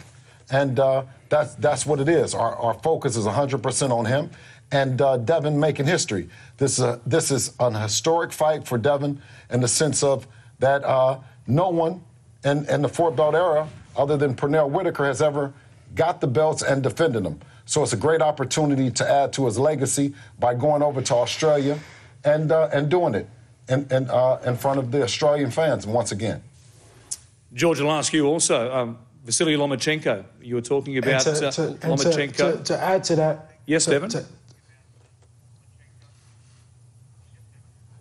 [0.52, 2.34] and uh, that's that's what it is.
[2.34, 4.30] Our, our focus is 100% on him,
[4.72, 6.30] and uh, Devin making history.
[6.58, 10.28] This is a, this is an historic fight for Devin in the sense of
[10.60, 12.04] that uh, no one
[12.44, 15.54] in, in the four belt era, other than Pernell Whitaker, has ever
[15.96, 17.40] got the belts and defended them.
[17.66, 21.78] So it's a great opportunity to add to his legacy by going over to Australia
[22.24, 23.30] and uh, and doing it
[23.68, 26.42] in in, uh, in front of the Australian fans once again.
[27.54, 28.72] George, I'll ask you also.
[28.72, 32.58] Um, Vasily Lomachenko, you were talking about to, uh, to- Lomachenko.
[32.58, 33.52] To, to add to that.
[33.66, 34.10] Yes, Devin?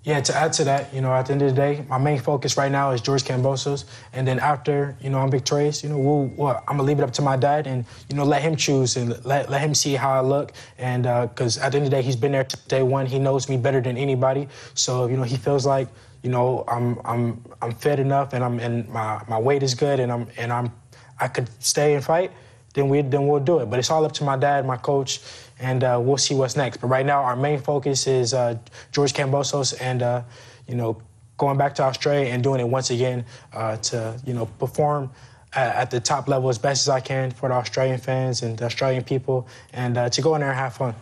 [0.08, 2.18] yeah, to add to that, you know, at the end of the day, my main
[2.18, 5.82] focus right now is George Kambosos, and then after, you know, I'm victorious.
[5.82, 8.24] You know, we'll, well, I'm gonna leave it up to my dad, and you know,
[8.24, 11.76] let him choose and let, let him see how I look, and because at the
[11.78, 13.04] end of the day, he's been there day one.
[13.04, 15.88] He knows me better than anybody, so you know, he feels like,
[16.22, 20.00] you know, I'm I'm I'm fit enough, and I'm and my my weight is good,
[20.00, 20.72] and I'm and I'm
[21.20, 22.32] I could stay and fight,
[22.74, 23.66] then we then we'll do it.
[23.66, 25.20] But it's all up to my dad, my coach,
[25.58, 26.78] and uh, we'll see what's next.
[26.78, 28.58] But right now, our main focus is uh,
[28.92, 30.22] George Kambosos, and uh,
[30.66, 31.00] you know,
[31.36, 35.10] going back to Australia and doing it once again uh, to you know perform.
[35.54, 38.58] At, at the top level as best as I can for the Australian fans and
[38.58, 40.94] the Australian people, and uh, to go in there and have fun.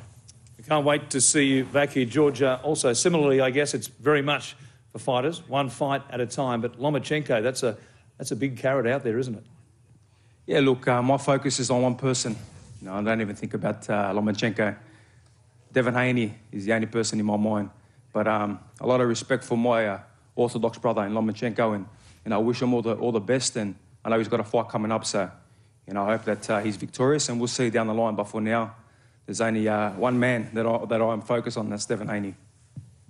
[0.56, 2.60] We can't wait to see you back here, Georgia.
[2.62, 4.54] Also, similarly, I guess it's very much
[4.92, 6.60] for fighters, one fight at a time.
[6.60, 7.76] But Lomachenko, that's a
[8.18, 9.44] that's a big carrot out there, isn't it?
[10.46, 12.36] Yeah, look, uh, my focus is on one person.
[12.88, 14.76] I don't even think about uh, Lomachenko.
[15.72, 17.70] Devin Haney is the only person in my mind.
[18.12, 20.00] But um, a lot of respect for my uh,
[20.36, 21.86] Orthodox brother in Lomachenko, and,
[22.24, 23.56] and I wish him all the, all the best.
[23.56, 23.74] And
[24.04, 25.28] I know he's got a fight coming up, so
[25.84, 28.14] you know, I hope that uh, he's victorious, and we'll see down the line.
[28.14, 28.76] But for now,
[29.26, 32.36] there's only uh, one man that, I, that I'm focused on, that's Devin Haney.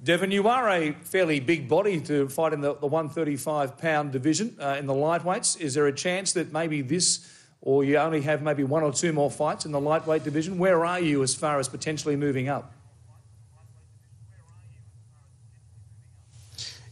[0.06, 4.56] Devin, you are a fairly big body to fight in the, the 135 pound division
[4.60, 5.60] uh, in the lightweights.
[5.60, 7.28] Is there a chance that maybe this,
[7.60, 10.58] or you only have maybe one or two more fights in the lightweight division?
[10.58, 12.72] Where are you as far as potentially moving up?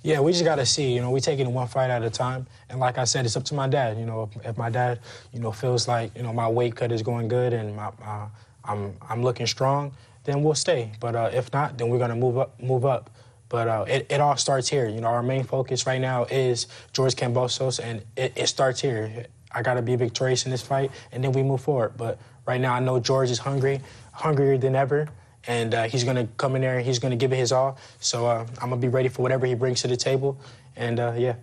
[0.03, 0.93] Yeah, we just got to see.
[0.93, 2.49] You know, we taking it one fight at a time.
[2.69, 3.97] And like I said, it's up to my dad.
[3.97, 4.99] You know, if, if my dad,
[5.33, 8.27] you know, feels like you know my weight cut is going good and my, uh,
[8.65, 9.93] I'm I'm looking strong,
[10.25, 10.93] then we'll stay.
[11.01, 12.61] But uh, if not, then we're gonna move up.
[12.61, 13.11] Move up.
[13.49, 14.89] But uh, it, it all starts here.
[14.89, 19.27] You know, our main focus right now is George Kambosos, and it, it starts here.
[19.53, 21.97] I gotta be victorious in this fight, and then we move forward.
[21.97, 23.81] But right now, I know George is hungry,
[24.13, 25.09] hungrier than ever
[25.47, 27.79] and uh, he's to come in there and he's to give it his all.
[28.01, 30.39] So uh, I'm to be ready for whatever he brings to the table.
[30.77, 31.35] And uh, yeah.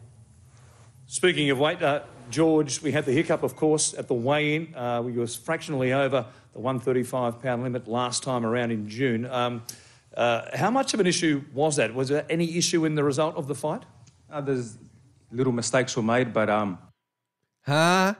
[1.07, 1.79] Speaking of weight,
[2.31, 4.73] George, we had the hiccup, of course, at the weigh-in.
[4.75, 9.25] Uh, we was fractionally over the 135 pound limit last time around in June.
[9.25, 9.63] Um,
[10.15, 11.93] uh, how much of an issue was that?
[11.93, 13.83] Was there any issue in the result of the fight?
[14.29, 14.77] Uh, there's
[15.31, 16.77] little mistakes were made, but um,
[17.61, 18.15] Huh?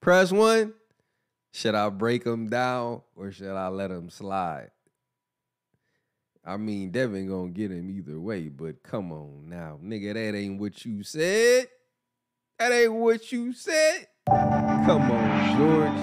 [0.00, 0.74] Press one.
[1.52, 4.70] Should I break him down or should I let him slide?
[6.44, 10.58] I mean, Devin gonna get him either way, but come on now, nigga, that ain't
[10.58, 11.68] what you said.
[12.62, 14.06] That ain't what you said.
[14.28, 15.98] Come on, George.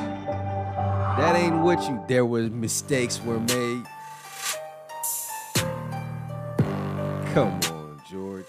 [1.18, 2.04] That ain't what you.
[2.10, 3.86] There was mistakes were made.
[7.34, 8.46] Come on, George.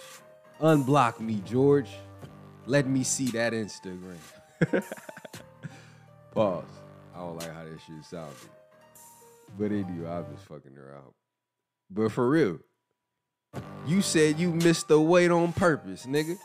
[0.61, 1.88] Unblock me, George.
[2.66, 4.18] Let me see that Instagram.
[6.32, 6.64] Pause.
[7.14, 8.34] I don't like how that shit sounded.
[9.56, 11.12] But anyway, I'm just fucking around.
[11.88, 12.58] But for real,
[13.86, 16.38] you said you missed the weight on purpose, nigga.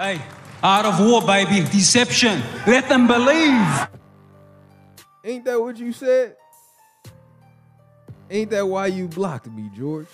[0.00, 0.18] Hey,
[0.62, 1.60] art of war, baby.
[1.60, 2.42] Deception.
[2.66, 3.86] Let them believe.
[5.22, 6.36] Ain't that what you said?
[8.30, 10.06] Ain't that why you blocked me, George?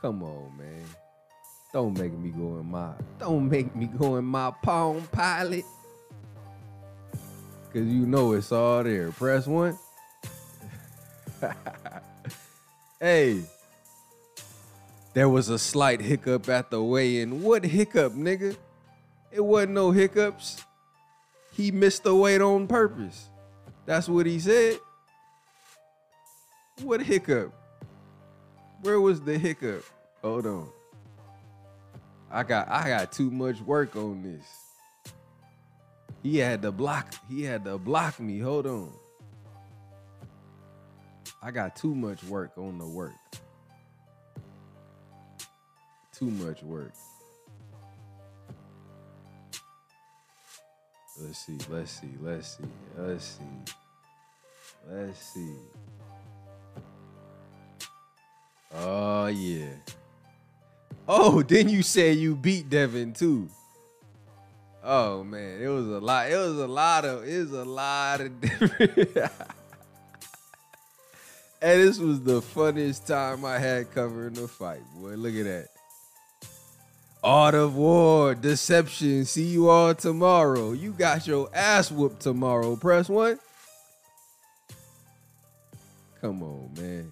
[0.00, 0.84] Come on, man.
[1.70, 5.66] Don't make me go in my don't make me go in my palm pilot.
[7.74, 9.10] Cause you know it's all there.
[9.10, 9.78] Press one.
[13.00, 13.42] hey.
[15.14, 17.42] There was a slight hiccup at the weigh-in.
[17.42, 18.56] What hiccup, nigga?
[19.30, 20.64] It wasn't no hiccups.
[21.52, 23.28] He missed the weight on purpose.
[23.86, 24.78] That's what he said.
[26.82, 27.52] What hiccup?
[28.82, 29.84] Where was the hiccup?
[30.20, 30.68] Hold on.
[32.30, 35.12] I got I got too much work on this.
[36.24, 37.14] He had to block.
[37.28, 38.40] He had to block me.
[38.40, 38.92] Hold on.
[41.40, 43.12] I got too much work on the work.
[46.16, 46.92] Too much work.
[51.20, 51.58] Let's see.
[51.68, 52.08] Let's see.
[52.20, 52.64] Let's see.
[52.96, 53.72] Let's see.
[54.88, 55.54] Let's see.
[58.74, 59.70] Oh yeah.
[61.08, 63.48] Oh, then you say you beat Devin too.
[64.82, 66.30] Oh man, it was a lot.
[66.30, 67.26] It was a lot of.
[67.26, 69.16] It was a lot of different.
[71.62, 74.82] and this was the funniest time I had covering the fight.
[74.96, 75.73] Boy, look at that.
[77.24, 79.24] Art of war, deception.
[79.24, 80.72] See you all tomorrow.
[80.72, 82.76] You got your ass whooped tomorrow.
[82.76, 83.38] Press one.
[86.20, 87.10] Come on, man.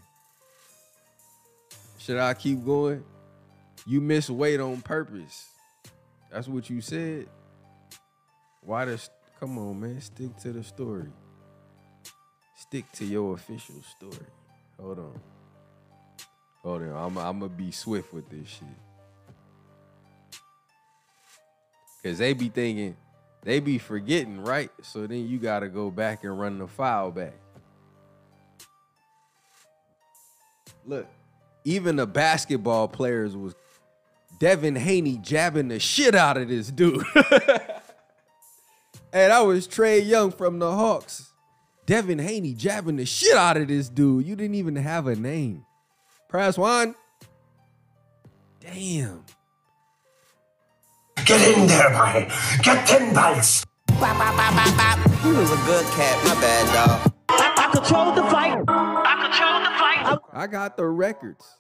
[1.97, 3.03] Should I keep going?
[3.87, 5.49] You miss weight on purpose.
[6.31, 7.27] That's what you said.
[8.61, 9.09] Why does
[9.41, 9.99] come on, man?
[10.03, 11.09] Stick to the story.
[12.59, 14.27] Stick to your official story.
[14.79, 15.21] Hold on.
[16.63, 16.91] Hold on.
[16.91, 18.91] I'm, I'm gonna be swift with this shit.
[22.05, 22.97] Cause they be thinking,
[23.43, 24.71] they be forgetting, right?
[24.83, 27.35] So then you gotta go back and run the file back.
[30.85, 31.07] Look,
[31.65, 33.55] even the basketball players was
[34.39, 37.05] Devin Haney jabbing the shit out of this dude.
[39.13, 41.33] and I was Trae Young from the Hawks.
[41.87, 44.27] Devin Haney jabbing the shit out of this dude.
[44.27, 45.65] You didn't even have a name.
[46.29, 46.95] Press one.
[48.61, 49.25] Damn.
[51.25, 52.31] Get in there, man.
[52.62, 53.64] Get 10 bites.
[53.87, 56.25] He was a good cat.
[56.25, 57.12] My bad, dog.
[57.29, 58.64] I, I control the fight.
[58.68, 60.18] I control the fight.
[60.33, 61.57] I got the records.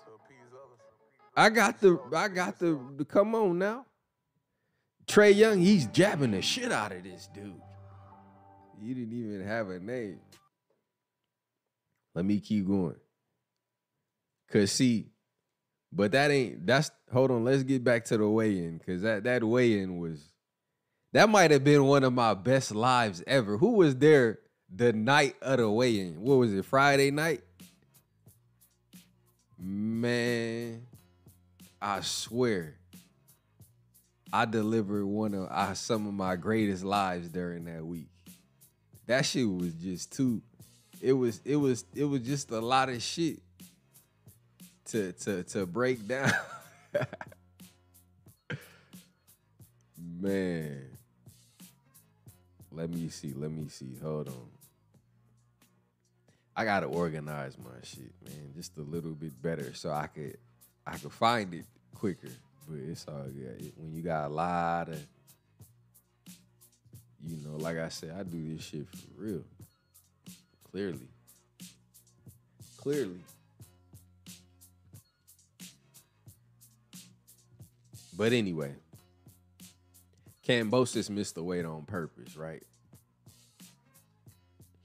[1.36, 3.86] I got the I got the, the come on now.
[5.06, 7.60] Trae Young, he's jabbing the shit out of this dude.
[8.80, 10.20] He didn't even have a name.
[12.14, 12.96] Let me keep going.
[14.50, 15.11] Cause see,
[15.92, 18.80] but that ain't that's hold on, let's get back to the weigh-in.
[18.84, 20.32] Cause that that weigh-in was
[21.12, 23.58] that might have been one of my best lives ever.
[23.58, 24.38] Who was there
[24.74, 26.22] the night of the weigh-in?
[26.22, 27.42] What was it, Friday night?
[29.58, 30.86] Man,
[31.80, 32.76] I swear.
[34.32, 38.08] I delivered one of some of my greatest lives during that week.
[39.06, 40.40] That shit was just too.
[41.02, 43.40] It was it was it was just a lot of shit
[44.92, 46.32] to to to break down.
[50.20, 50.82] Man.
[52.70, 53.32] Let me see.
[53.34, 53.98] Let me see.
[54.02, 54.48] Hold on.
[56.54, 60.36] I gotta organize my shit, man, just a little bit better so I could
[60.86, 61.64] I could find it
[61.94, 62.28] quicker.
[62.68, 63.72] But it's all good.
[63.76, 65.02] When you got a lot of
[67.24, 69.44] you know, like I said, I do this shit for real.
[70.70, 71.08] Clearly.
[72.76, 73.20] Clearly.
[78.22, 78.72] But anyway,
[80.46, 82.62] Kambosos missed the weight on purpose, right?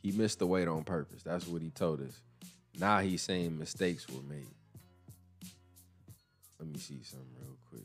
[0.01, 1.21] He missed the weight on purpose.
[1.21, 2.19] That's what he told us.
[2.79, 4.47] Now he's saying mistakes were made.
[6.59, 7.83] Let me see something real quick.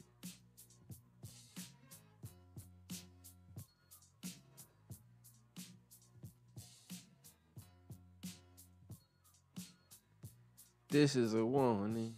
[10.89, 12.15] This is a warning.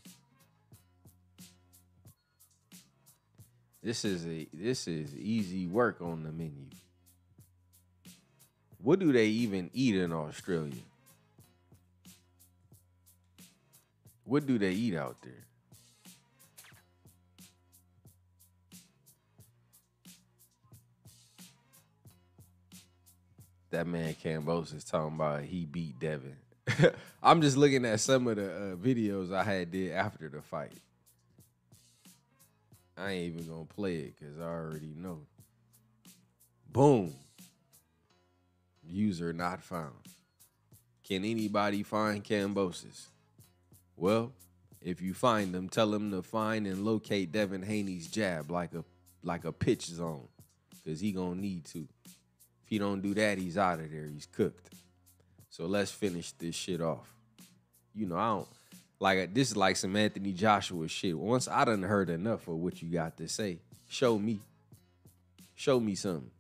[3.85, 6.71] This is a this is easy work on the menu.
[8.83, 10.73] What do they even eat in Australia?
[14.25, 15.45] What do they eat out there?
[23.71, 26.37] That man Kambosos talking about he beat Devin.
[27.23, 30.73] I'm just looking at some of the uh, videos I had did after the fight.
[32.97, 35.21] I ain't even gonna play it because I already know.
[36.71, 37.13] Boom.
[38.87, 39.95] User not found.
[41.03, 43.07] Can anybody find Kambosos?
[43.97, 44.33] Well,
[44.81, 48.85] if you find them, tell them to find and locate Devin Haney's jab like a
[49.23, 50.29] like a pitch zone,
[50.85, 51.79] cause he gonna need to.
[51.79, 54.07] If he don't do that, he's out of there.
[54.07, 54.75] He's cooked.
[55.51, 57.09] So let's finish this shit off.
[57.95, 58.49] You know, I don't
[59.01, 61.19] like this is like some Anthony Joshua shit.
[61.19, 64.41] Once I done heard enough of what you got to say, show me.
[65.55, 66.31] Show me something.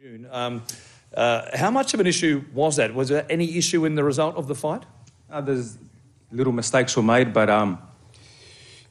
[0.00, 0.28] June.
[0.30, 0.62] Um,
[1.16, 2.94] uh, how much of an issue was that?
[2.94, 4.82] Was there any issue in the result of the fight?
[5.30, 5.78] Uh, there's
[6.30, 7.78] little mistakes were made, but um,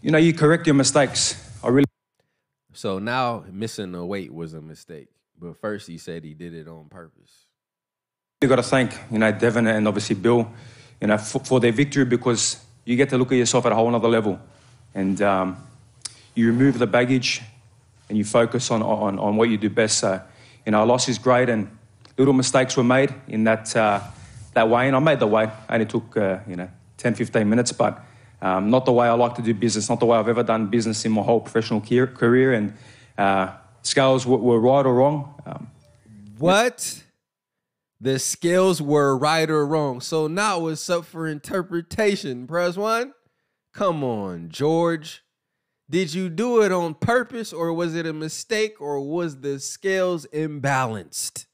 [0.01, 1.35] you know, you correct your mistakes.
[1.63, 1.85] I really
[2.73, 5.07] So now missing the weight was a mistake.
[5.39, 7.45] But first he said he did it on purpose.
[8.41, 10.51] You got to thank you know Devin and obviously Bill,
[11.01, 13.75] you know, for, for their victory because you get to look at yourself at a
[13.75, 14.39] whole other level,
[14.93, 15.57] and um,
[16.35, 17.41] you remove the baggage
[18.09, 19.99] and you focus on, on on what you do best.
[19.99, 20.21] So,
[20.65, 21.69] you know, loss is great, and
[22.17, 24.01] little mistakes were made in that uh,
[24.53, 25.49] that way, and I made the way.
[25.69, 27.99] Only took uh, you know 10, 15 minutes, but
[28.41, 30.67] um, not the way I like to do business, not the way I've ever done
[30.67, 32.53] business in my whole professional career.
[32.53, 32.73] and
[33.17, 33.51] uh,
[33.83, 35.33] scales were, were right or wrong.
[35.45, 35.67] Um,
[36.37, 37.02] What?
[38.03, 40.01] The scales were right or wrong.
[40.01, 42.45] So now it's up for interpretation.
[42.45, 43.13] Press one.
[43.73, 45.23] Come on, George.
[45.89, 50.27] Did you do it on purpose or was it a mistake or was the scales
[50.33, 51.45] imbalanced?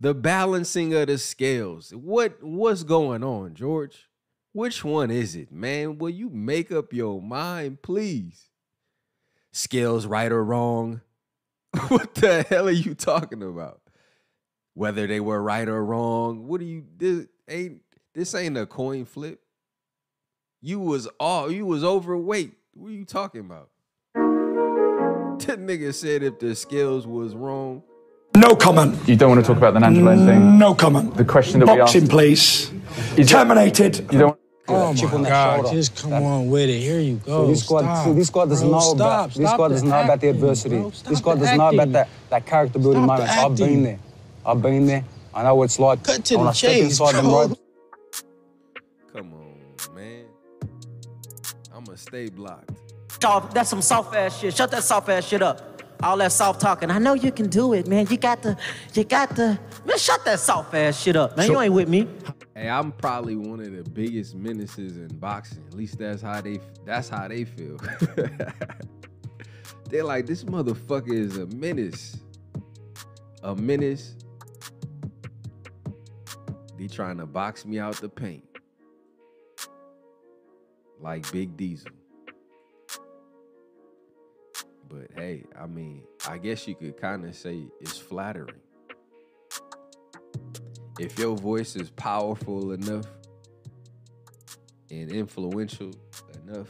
[0.00, 1.90] The balancing of the scales.
[1.90, 4.08] What what's going on, George?
[4.54, 5.98] Which one is it, man?
[5.98, 8.48] Will you make up your mind, please?
[9.52, 11.02] Scales right or wrong?
[11.88, 13.82] what the hell are you talking about?
[14.76, 17.80] Whether they were right or wrong, what do you this ain't
[18.14, 19.40] this ain't a coin flip.
[20.60, 22.52] You was all you was overweight.
[22.74, 23.70] What are you talking about?
[24.14, 27.82] That nigga said if the scales was wrong.
[28.36, 28.98] No comment.
[29.08, 30.58] You don't want to talk about the Nandrolone thing?
[30.58, 31.14] No comment.
[31.16, 32.10] The question that we Boxing, asked.
[32.10, 32.70] please.
[33.16, 34.12] Is it- Terminated.
[34.12, 34.38] You don't.
[34.68, 35.56] Oh Chip my on that God!
[35.62, 35.70] shoulder.
[35.76, 36.80] Just come on with it.
[36.80, 37.44] Here you go.
[37.44, 38.78] So this squad, Stop, so this squad doesn't bro.
[38.78, 40.78] know Stop, about this stop squad the doesn't know about the adversity.
[40.78, 40.90] bro.
[40.90, 43.62] Stop This squad doesn't know about that that character building Stop the moments.
[43.62, 43.98] I've been there.
[44.46, 45.04] I've been there.
[45.34, 46.02] I know what it's like.
[46.04, 47.48] Cut to when the I step chase, inside bro.
[47.48, 47.60] ropes.
[49.12, 50.24] Come on, man.
[51.74, 52.70] I'ma stay blocked.
[53.22, 54.54] Y'all, that's some soft ass shit.
[54.54, 55.82] Shut that soft ass shit up.
[56.02, 56.90] All that soft talking.
[56.90, 58.06] I know you can do it, man.
[58.08, 58.56] You got the,
[58.94, 59.58] you got the.
[59.84, 61.50] Man, shut that soft ass shit up, man.
[61.50, 62.06] you ain't with me.
[62.54, 65.64] Hey, I'm probably one of the biggest menaces in boxing.
[65.66, 67.78] At least that's how they that's how they feel.
[69.90, 72.18] They're like, this motherfucker is a menace.
[73.42, 74.14] A menace.
[76.76, 78.44] The He trying to box me out the paint.
[81.00, 81.90] Like Big Diesel.
[84.88, 88.60] But hey, I mean, I guess you could kind of say it's flattering.
[90.98, 93.06] If your voice is powerful enough
[94.90, 95.92] and influential
[96.44, 96.68] enough,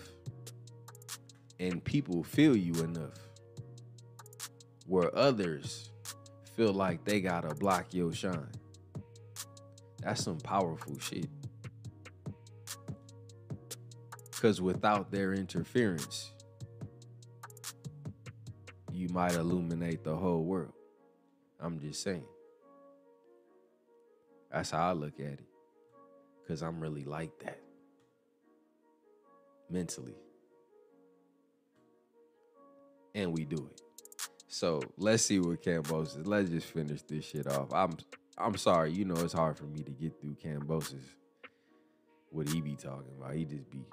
[1.61, 3.19] and people feel you enough,
[4.87, 5.91] where others
[6.57, 8.51] feel like they gotta block your shine.
[10.03, 11.29] That's some powerful shit.
[14.31, 16.33] Because without their interference,
[18.93, 20.73] you might illuminate the whole world.
[21.59, 22.25] I'm just saying.
[24.53, 25.45] That's how I look at it.
[26.43, 27.61] Because I'm really like that.
[29.69, 30.15] Mentally.
[33.15, 33.81] And we do it.
[34.49, 36.27] So let's see what Kambosos.
[36.27, 37.73] Let's just finish this shit off.
[37.73, 37.97] I'm
[38.39, 41.03] I'm sorry, you know it's hard for me to get through Kambosos.
[42.31, 43.35] What he be talking about.
[43.35, 43.85] He just be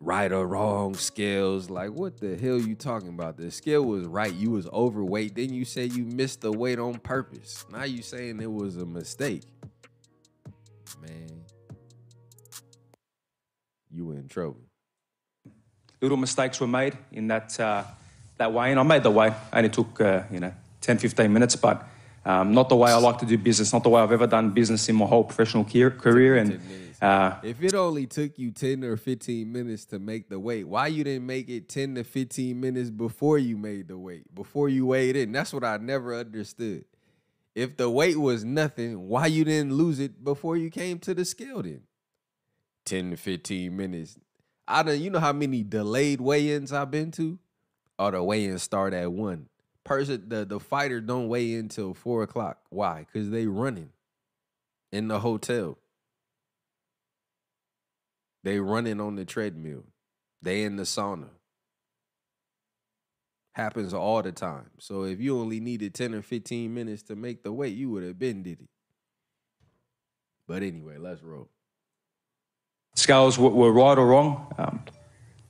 [0.00, 1.68] right or wrong scales.
[1.68, 3.36] Like, what the hell you talking about?
[3.36, 4.32] The scale was right.
[4.32, 5.34] You was overweight.
[5.34, 7.66] Then you said you missed the weight on purpose.
[7.70, 9.42] Now you saying it was a mistake.
[11.00, 11.42] Man,
[13.90, 14.60] you were in trouble.
[16.00, 17.84] little mistakes were made in that uh,
[18.38, 19.32] that way, and I made the way.
[19.52, 21.86] Only took uh, you know 10, 15 minutes, but
[22.24, 23.72] um, not the way I like to do business.
[23.72, 26.36] Not the way I've ever done business in my whole professional career.
[26.36, 26.60] and
[27.00, 30.86] uh, If it only took you 10 or 15 minutes to make the weight, why
[30.86, 34.86] you didn't make it 10 to 15 minutes before you made the weight, before you
[34.86, 35.32] weighed in?
[35.32, 36.84] That's what I never understood.
[37.54, 41.24] If the weight was nothing, why you didn't lose it before you came to the
[41.24, 41.82] scale then?
[42.84, 44.16] 10 to 15 minutes.
[44.66, 47.38] I don't you know how many delayed weigh-ins I've been to?
[47.98, 49.48] Or the weigh-ins start at one.
[49.84, 52.58] Person the, the fighter don't weigh in till four o'clock.
[52.70, 53.06] Why?
[53.12, 53.90] Because they running
[54.92, 55.78] in the hotel.
[58.44, 59.84] They running on the treadmill.
[60.40, 61.28] They in the sauna.
[63.54, 64.70] Happens all the time.
[64.78, 68.02] So if you only needed 10 or 15 minutes to make the weight, you would
[68.02, 68.68] have been did it.
[70.48, 71.48] But anyway, let's roll.
[72.94, 74.52] scales were, right or wrong.
[74.58, 74.82] Um,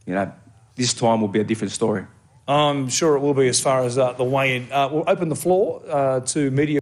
[0.06, 0.32] you know,
[0.76, 2.06] this time will be a different story.
[2.52, 4.70] I'm sure it will be as far as uh, the weigh-in.
[4.70, 6.80] Uh, we'll open the floor uh, to media.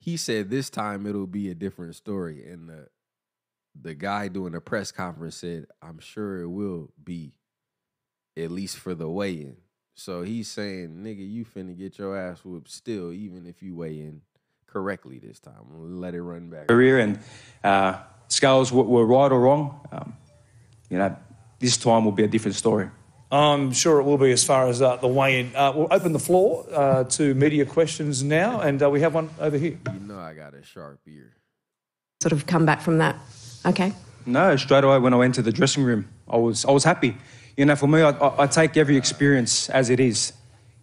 [0.00, 2.46] He said this time it'll be a different story.
[2.50, 2.88] And the
[3.80, 7.32] the guy doing the press conference said, I'm sure it will be,
[8.36, 9.56] at least for the weigh-in.
[9.94, 14.00] So he's saying, nigga, you finna get your ass whooped still, even if you weigh
[14.00, 14.22] in
[14.66, 15.54] correctly this time.
[16.00, 16.68] Let it run back.
[16.68, 17.18] career, and
[17.64, 17.98] uh,
[18.28, 19.80] scales were, were right or wrong.
[19.90, 20.16] Um,
[20.90, 21.16] you know,
[21.58, 22.90] this time will be a different story.
[23.30, 25.54] I'm sure it will be as far as uh, the weigh-in.
[25.54, 29.28] Uh, we'll open the floor uh, to media questions now, and uh, we have one
[29.38, 29.78] over here.
[29.92, 31.34] You know I got a sharp ear.
[32.22, 33.16] Sort of come back from that.
[33.66, 33.92] Okay.
[34.24, 37.16] No, straight away when I went to the dressing room, I was I was happy.
[37.56, 40.32] You know, for me, I, I, I take every experience as it is.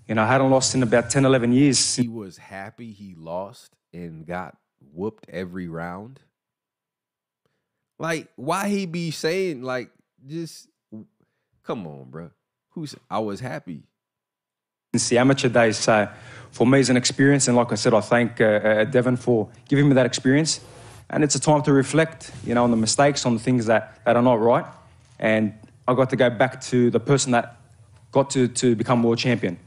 [0.07, 1.95] You know, I hadn't lost in about 10, 11 years.
[1.95, 4.55] He was happy he lost and got
[4.93, 6.19] whooped every round.
[7.97, 9.89] Like, why he be saying like
[10.27, 10.67] just
[11.65, 12.29] come on, bro.
[12.71, 13.83] Who's I was happy.
[14.93, 15.77] since the amateur days.
[15.77, 16.07] So
[16.51, 17.47] for me, it's an experience.
[17.47, 20.61] And like I said, I thank uh, uh, Devin for giving me that experience.
[21.09, 24.03] And it's a time to reflect, you know, on the mistakes, on the things that,
[24.05, 24.65] that are not right.
[25.19, 25.53] And
[25.87, 27.57] I got to go back to the person that
[28.11, 29.59] got to, to become world champion,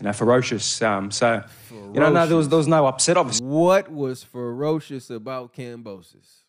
[0.00, 0.80] you know, ferocious.
[0.80, 3.46] Um, so, you know, no, there was, there was no upset, obviously.
[3.46, 6.45] What was ferocious about Kambosos?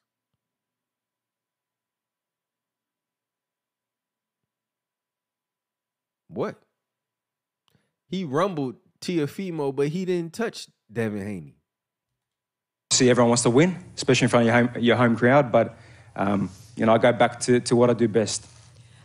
[6.27, 6.55] What?
[8.09, 11.55] He rumbled Teofimo, but he didn't touch Devin Haney.
[12.91, 15.51] See, everyone wants to win, especially in front of your home, your home crowd.
[15.51, 15.77] But,
[16.15, 18.45] um, you know, I go back to, to what I do best.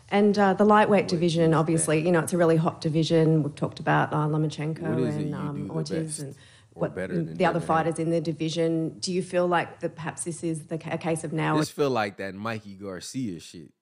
[0.09, 3.43] And uh, the lightweight division, obviously, you know, it's a really hot division.
[3.43, 6.35] We've talked about uh, Lomachenko What is it and you um, the Ortiz and
[6.75, 8.99] what better the other Devin fighters in the division.
[8.99, 11.57] Do you feel like that perhaps this is the, a case of now?
[11.57, 13.73] This feel like that Mikey Garcia shit,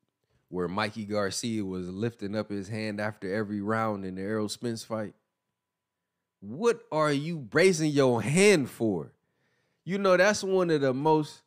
[0.51, 4.83] where Mikey Garcia was lifting up his hand after every round in the Errol Spence
[4.83, 5.15] fight.
[6.41, 9.13] What are you raising your hand for?
[9.85, 11.43] You know that's one of the most.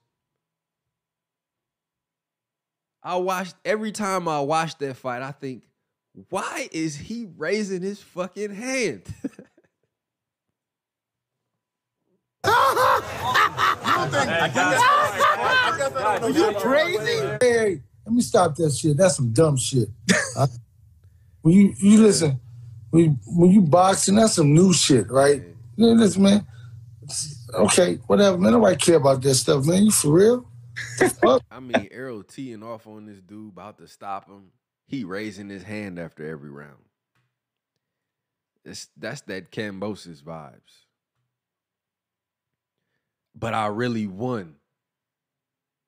[3.04, 5.22] I watched every time I watch that fight.
[5.22, 5.64] I think,
[6.30, 9.04] why is he raising his fucking hand?
[16.04, 17.38] Are you crazy?
[17.41, 17.82] Hey,
[18.14, 18.95] let me stop that shit.
[18.95, 19.89] That's some dumb shit.
[21.41, 22.39] When you you listen,
[22.91, 25.41] when you, when you boxing, that's some new shit, right?
[25.76, 26.45] You know, listen, man.
[27.55, 28.51] Okay, whatever, man.
[28.51, 29.84] Nobody care about that stuff, man.
[29.84, 30.47] You for real?
[31.51, 34.51] I mean, Errol teeing off on this dude, about to stop him.
[34.86, 36.86] He raising his hand after every round.
[38.64, 40.86] It's, that's that Kambosos vibes.
[43.36, 44.55] But I really won.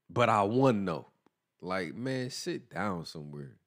[0.09, 1.05] But I won though.
[1.65, 3.57] Like, man, sit down somewhere.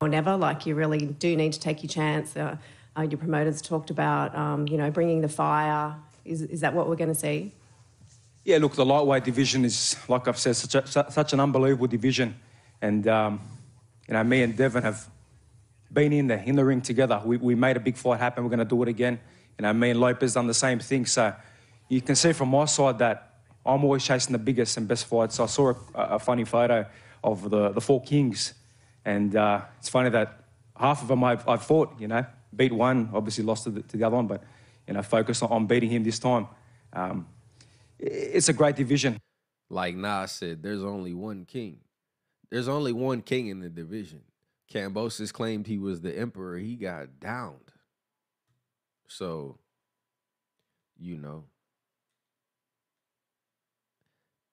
[0.00, 0.36] or never.
[0.38, 2.34] Like you really do need to take your chance.
[2.34, 2.56] Uh,
[2.96, 5.94] uh, your promoters talked about, um, you know, bringing the fire.
[6.24, 7.52] Is, is that what we're going to see?
[8.42, 12.34] Yeah, look, the lightweight division is, like I've said, such, a, such an unbelievable division.
[12.80, 13.40] And, um,
[14.08, 15.06] you know, me and Devin have
[15.92, 17.20] been in the, in the ring together.
[17.22, 18.44] We, we made a big fight happen.
[18.44, 19.20] We're going to do it again.
[19.58, 21.04] You know, me and Lopez done the same thing.
[21.04, 21.34] So
[21.90, 23.34] you can see from my side that
[23.66, 25.38] I'm always chasing the biggest and best fights.
[25.38, 26.86] I saw a, a funny photo
[27.22, 28.54] of the, the four kings.
[29.04, 30.44] And uh, it's funny that
[30.76, 33.96] half of them I've, I've fought, you know, beat one, obviously lost to the, to
[33.96, 34.42] the other one, but,
[34.86, 36.48] you know, focus on, on beating him this time.
[36.92, 37.26] Um,
[37.98, 39.18] it's a great division.
[39.68, 41.78] Like Nas said, there's only one king.
[42.50, 44.22] There's only one king in the division.
[44.72, 46.56] Kambosos claimed he was the emperor.
[46.56, 47.72] He got downed.
[49.08, 49.58] So,
[50.98, 51.44] you know,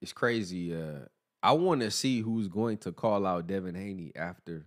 [0.02, 0.76] it's crazy.
[0.76, 1.06] Uh,
[1.42, 4.66] I want to see who's going to call out Devin Haney after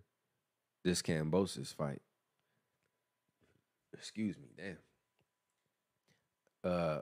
[0.84, 2.00] this Kambosos fight.
[3.92, 4.78] Excuse me, damn.
[6.62, 7.00] Uh,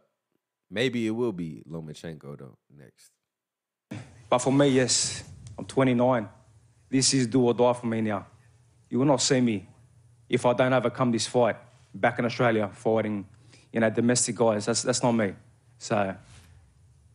[0.71, 3.11] maybe it will be Lomachenko though next.
[4.31, 5.25] But for me, yes,
[5.59, 6.29] I'm 29.
[6.91, 8.27] This is do or die for me now.
[8.91, 9.69] You will not see me
[10.29, 11.57] if I don't overcome this fight
[11.95, 13.27] back in Australia fighting,
[13.73, 14.67] you know, domestic guys.
[14.67, 15.35] That's, that's not me.
[15.79, 16.15] So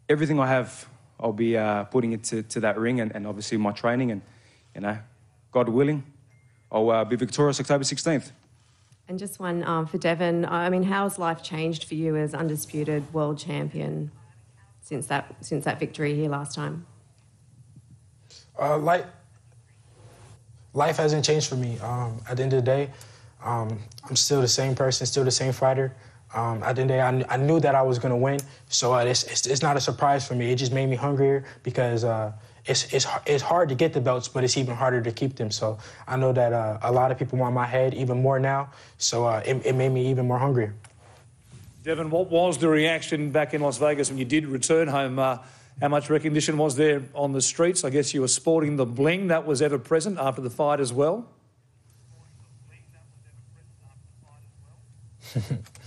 [0.07, 0.87] everything I have,
[1.23, 4.21] I'll be uh, putting it to, to that ring and, and obviously my training and,
[4.75, 4.97] you know,
[5.51, 6.03] God willing,
[6.69, 8.31] I'll uh, be victorious October 16th.
[9.07, 10.45] And just one um, for Devin.
[10.45, 14.11] I mean, how has life changed for you as undisputed world champion
[14.81, 16.85] since that since that victory here last time?
[18.59, 19.05] Uh, life,
[20.73, 21.77] life hasn't changed for me.
[21.79, 22.89] Um, at the end of the day,
[23.43, 25.93] um, I'm still the same person, still the same fighter.
[26.33, 28.11] Um, at the end of the day, I, kn- I knew that I was going
[28.11, 30.51] to win, so uh, it's, it's, it's not a surprise for me.
[30.51, 32.31] It just made me hungrier because uh,
[32.65, 35.51] it's, it's, it's hard to get the belts, but it's even harder to keep them.
[35.51, 35.77] So
[36.07, 39.25] I know that uh, a lot of people want my head even more now, so
[39.25, 40.73] uh, it, it made me even more hungrier.
[41.83, 45.19] Devin, what was the reaction back in Las Vegas when you did return home?
[45.19, 45.37] Uh,
[45.81, 47.83] how much recognition was there on the streets?
[47.83, 50.93] I guess you were sporting the bling that was ever present after the fight as
[50.93, 51.27] well.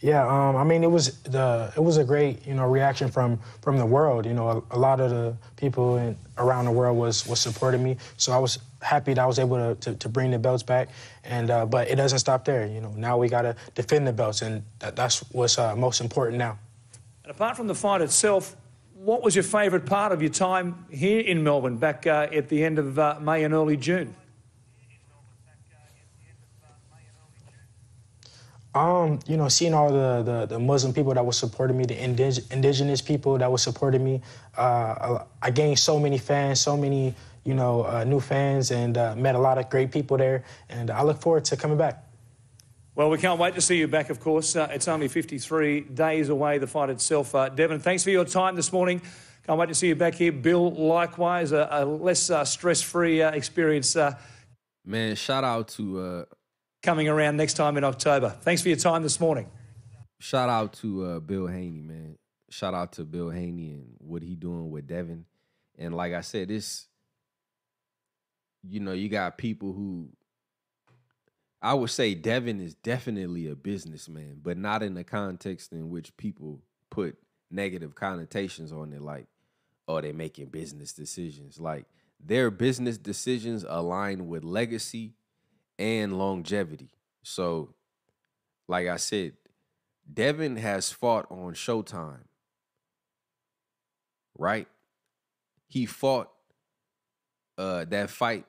[0.00, 3.38] Yeah, um, I mean, it was the it was a great you know reaction from
[3.60, 4.24] from the world.
[4.24, 7.82] You know, a, a lot of the people in, around the world was was supporting
[7.82, 10.62] me, so I was happy that I was able to to, to bring the belts
[10.62, 10.88] back.
[11.22, 12.66] And uh, but it doesn't stop there.
[12.66, 16.00] You know, now we got to defend the belts, and that, that's what's uh, most
[16.00, 16.58] important now.
[17.24, 18.56] And apart from the fight itself,
[18.94, 22.64] what was your favourite part of your time here in Melbourne back uh, at the
[22.64, 24.14] end of uh, May and early June?
[28.74, 31.96] Um, you know, seeing all the, the, the Muslim people that were supporting me, the
[31.96, 34.22] indig- indigenous people that were supporting me,
[34.56, 37.14] uh, I gained so many fans, so many,
[37.44, 40.44] you know, uh, new fans, and uh, met a lot of great people there.
[40.68, 42.04] And I look forward to coming back.
[42.94, 44.54] Well, we can't wait to see you back, of course.
[44.54, 47.34] Uh, it's only 53 days away, the fight itself.
[47.34, 49.02] Uh, Devin, thanks for your time this morning.
[49.46, 50.30] Can't wait to see you back here.
[50.30, 54.14] Bill, likewise, a, a less uh, stress free uh, experience uh,
[54.84, 56.24] Man, shout out to uh
[56.82, 58.30] coming around next time in October.
[58.40, 59.48] Thanks for your time this morning.
[60.18, 62.16] shout out to uh Bill Haney, man.
[62.50, 65.24] Shout out to Bill Haney and what he doing with Devin.
[65.78, 66.86] And like I said, this
[68.62, 70.08] you know, you got people who
[71.62, 76.16] I would say Devin is definitely a businessman, but not in the context in which
[76.16, 77.18] people put
[77.50, 79.26] negative connotations on it, like,
[79.86, 81.60] oh, they're making business decisions.
[81.60, 81.84] Like
[82.18, 85.14] their business decisions align with legacy
[85.80, 86.90] and longevity.
[87.22, 87.74] So,
[88.68, 89.32] like I said,
[90.12, 92.24] Devin has fought on Showtime,
[94.38, 94.68] right?
[95.66, 96.30] He fought
[97.56, 98.44] uh that fight.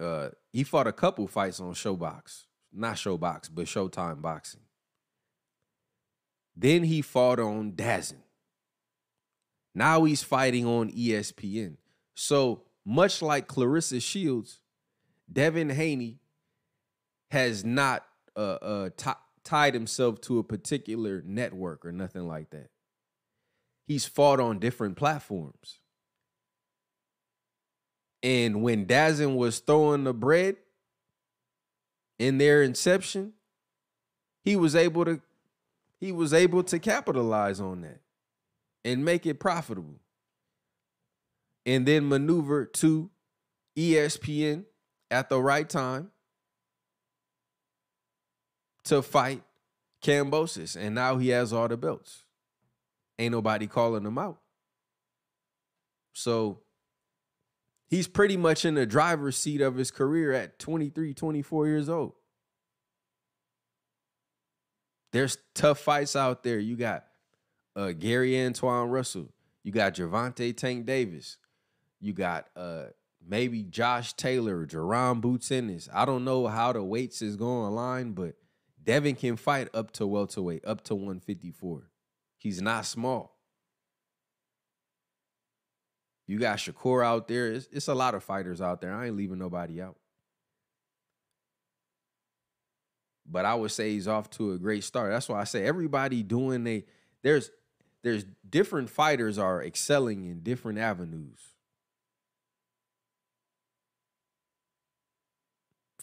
[0.00, 2.44] Uh he fought a couple fights on Showbox.
[2.72, 4.60] Not Showbox, but Showtime Boxing.
[6.56, 8.18] Then he fought on Dazn.
[9.74, 11.78] Now he's fighting on ESPN.
[12.14, 14.60] So much like Claressa Shields,
[15.32, 16.19] Devin Haney
[17.30, 18.06] has not
[18.36, 19.10] uh, uh, ti-
[19.44, 22.70] tied himself to a particular network or nothing like that.
[23.86, 25.80] He's fought on different platforms.
[28.22, 30.56] And when Dazn was throwing the bread
[32.18, 33.34] in their inception,
[34.44, 35.20] he was able to
[36.00, 38.00] he was able to capitalize on that
[38.84, 39.96] and make it profitable.
[41.66, 43.10] and then maneuver to
[43.76, 44.64] ESPN
[45.10, 46.10] at the right time
[48.84, 49.42] to fight
[50.02, 50.76] Kambosos.
[50.76, 52.24] And now he has all the belts.
[53.18, 54.38] Ain't nobody calling him out.
[56.12, 56.60] So
[57.88, 62.12] he's pretty much in the driver's seat of his career at 23, 24 years old.
[65.12, 66.58] There's tough fights out there.
[66.58, 67.04] You got
[67.74, 69.28] uh, Gary Antuanne Russell.
[69.62, 71.36] You got Gervonta Tank Davis.
[72.00, 72.84] You got uh,
[73.26, 75.88] maybe Josh Taylor, Jaron Boots Ennis.
[75.92, 78.36] I don't know how the weights is going align, but
[78.82, 81.90] Devin can fight up to welterweight, up to 154.
[82.38, 83.36] He's not small.
[86.26, 87.48] You got Shakur out there.
[87.48, 88.94] It's, it's a lot of fighters out there.
[88.94, 89.96] I ain't leaving nobody out.
[93.26, 95.10] But I would say he's off to a great start.
[95.10, 96.84] That's why I say everybody doing they
[97.22, 97.50] there's
[98.02, 101.40] there's different fighters are excelling in different avenues.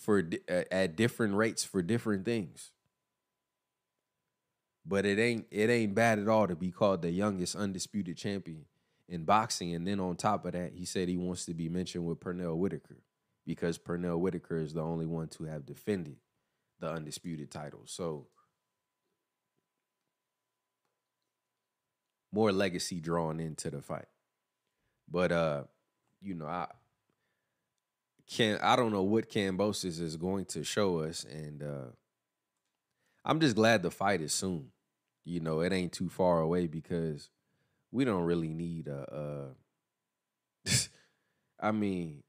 [0.07, 2.71] For at at different rates for different things.
[4.85, 8.67] But it ain't it ain't bad at all to be called the youngest undisputed champion
[9.09, 9.75] in boxing.
[9.75, 12.55] And then on top of that, he said he wants to be mentioned with Pernell
[12.55, 13.03] Whitaker
[13.45, 16.15] because Pernell Whitaker is the only one to have defended
[16.79, 17.81] the undisputed title.
[17.83, 18.27] So
[22.31, 24.07] more legacy drawn into the fight.
[25.11, 25.63] But uh,
[26.21, 26.67] you know, I
[28.29, 31.91] can I don't know what Kambosos is going to show us, and uh
[33.27, 34.71] I'm just glad the fight is soon.
[35.25, 37.29] You know, it ain't too far away because
[37.91, 39.53] we don't really need a.
[40.65, 40.71] Uh,
[41.59, 42.23] I mean,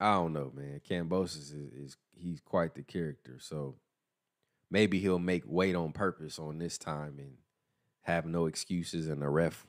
[0.00, 0.80] I don't know, man.
[0.88, 3.74] Kambosos is, is he's quite the character, so
[4.70, 7.34] maybe he'll make weight on purpose on this time and
[8.02, 9.66] have no excuses, and the ref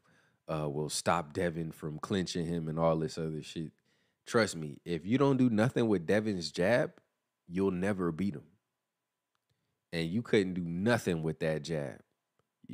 [0.48, 3.74] uh, will stop Devin from clinching him and all this other shit.
[4.30, 6.92] Trust me, if you don't do nothing with Devin's jab,
[7.48, 8.44] you'll never beat him.
[9.92, 11.96] And you couldn't do nothing with that jab.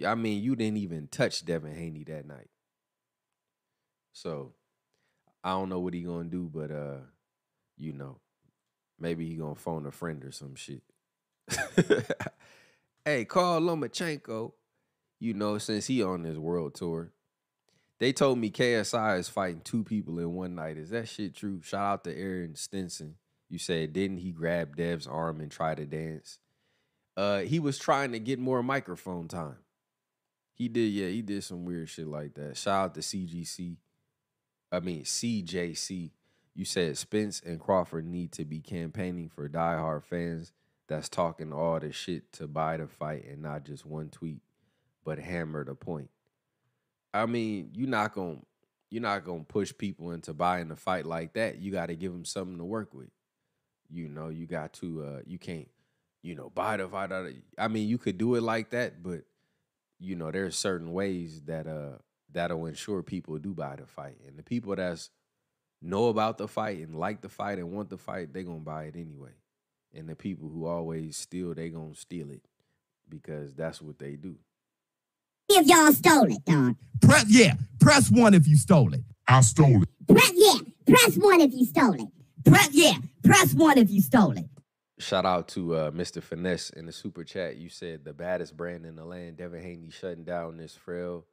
[0.05, 2.49] I mean, you didn't even touch Devin Haney that night.
[4.11, 4.51] So
[5.45, 6.97] I don't know what he gonna do, but uh,
[7.77, 8.19] you know,
[8.99, 10.83] maybe he gonna phone a friend or some shit.
[13.05, 14.51] hey, Carl Lomachenko,
[15.21, 17.13] you know, since he on this world tour,
[17.99, 20.77] they told me KSI is fighting two people in one night.
[20.77, 21.61] Is that shit true?
[21.61, 23.15] Shout out to Aaron Stinson.
[23.49, 26.39] You said didn't he grab Dev's arm and try to dance?
[27.15, 29.57] Uh, he was trying to get more microphone time.
[30.53, 32.57] He did, yeah, he did some weird shit like that.
[32.57, 33.77] Shout out to CGC.
[34.71, 36.11] I mean CJC.
[36.53, 40.53] You said Spence and Crawford need to be campaigning for diehard fans
[40.87, 44.41] that's talking all the shit to buy the fight and not just one tweet,
[45.03, 46.09] but hammer the point.
[47.16, 48.39] I mean, you're not gonna
[48.89, 51.59] you're not gonna push people into buying the fight like that.
[51.59, 53.09] You got to give them something to work with.
[53.89, 55.70] You know, you got to uh you can't
[56.22, 57.11] you know buy the fight.
[57.11, 59.22] Out of, I mean, you could do it like that, but
[59.99, 61.99] you know, there's certain ways that uh
[62.32, 65.09] that'll ensure people do buy the fight, and the people that's
[65.82, 68.86] know about the fight and like the fight and want the fight, they gonna buy
[68.86, 69.32] it anyway.
[69.93, 72.43] And the people who always steal, they gonna steal it
[73.07, 74.36] because that's what they do.
[75.49, 76.75] If y'all stole it, dog.
[77.01, 79.01] Press, yeah, press one if you stole it.
[79.27, 79.89] I stole it.
[80.07, 82.07] Press, yeah, press one if you stole it.
[82.45, 82.93] Press, yeah,
[83.23, 84.45] press one if you stole it.
[84.97, 86.23] Shout out to uh, Mr.
[86.23, 87.57] Finesse in the super chat.
[87.57, 91.25] You said the baddest brand in the land, Devin Haney shutting down this frail,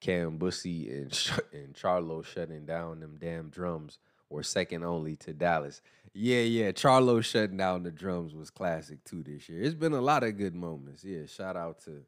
[0.00, 3.98] Cam Bussy and Sh- and Charlo shutting down them damn drums
[4.28, 5.82] were second only to Dallas.
[6.14, 9.62] Yeah, yeah, Charlo shutting down the drums was classic too this year.
[9.62, 11.04] It's been a lot of good moments.
[11.04, 12.02] Yeah, shout out to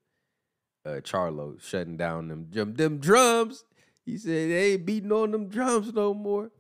[0.89, 3.65] uh, Charlo shutting down them drum, them drums.
[4.05, 6.51] He said they ain't beating on them drums no more.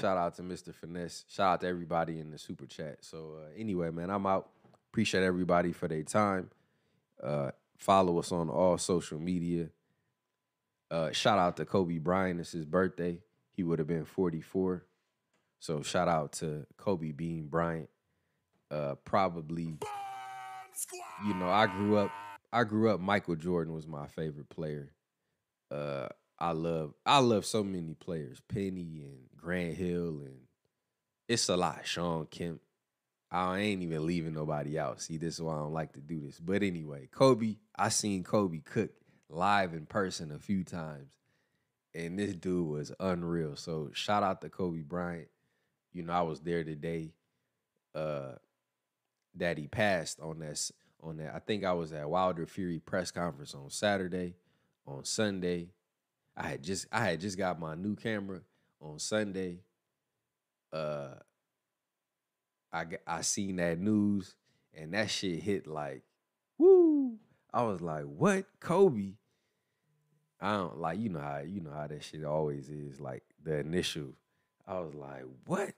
[0.00, 0.74] Shout out to Mr.
[0.74, 1.24] Finesse.
[1.28, 2.98] Shout out to everybody in the super chat.
[3.00, 4.50] So uh, anyway, man, I'm out.
[4.92, 6.50] Appreciate everybody for their time.
[7.22, 9.68] Uh, follow us on all social media.
[10.90, 12.40] Uh, shout out to Kobe Bryant.
[12.40, 13.20] It's his birthday.
[13.52, 14.84] He would have been 44.
[15.60, 17.88] So shout out to Kobe Bean Bryant.
[18.70, 19.76] Uh, probably,
[21.26, 22.10] you know, I grew up.
[22.52, 23.00] I grew up.
[23.00, 24.92] Michael Jordan was my favorite player.
[25.70, 26.08] Uh,
[26.38, 26.94] I love.
[27.04, 28.40] I love so many players.
[28.48, 30.40] Penny and Grant Hill and
[31.28, 31.86] it's a lot.
[31.86, 32.60] Shawn Kemp.
[33.30, 35.00] I ain't even leaving nobody out.
[35.00, 36.40] See, this is why I don't like to do this.
[36.40, 37.56] But anyway, Kobe.
[37.76, 38.90] I seen Kobe cook
[39.28, 41.12] live in person a few times,
[41.94, 43.54] and this dude was unreal.
[43.54, 45.28] So shout out to Kobe Bryant.
[45.92, 47.12] You know, I was there today.
[47.94, 48.32] Uh,
[49.36, 50.70] that he passed on that
[51.02, 51.34] on that.
[51.34, 54.34] I think I was at Wilder Fury press conference on Saturday.
[54.86, 55.68] on Sunday.
[56.36, 58.40] I had just I had just got my new camera
[58.80, 59.58] on Sunday.
[60.72, 61.14] Uh
[62.72, 64.34] I I seen that news
[64.74, 66.02] and that shit hit like
[66.58, 67.18] woo.
[67.52, 68.46] I was like, "What?
[68.60, 69.14] Kobe?"
[70.40, 73.58] I don't like you know how you know how that shit always is like the
[73.58, 74.14] initial.
[74.66, 75.74] I was like, "What?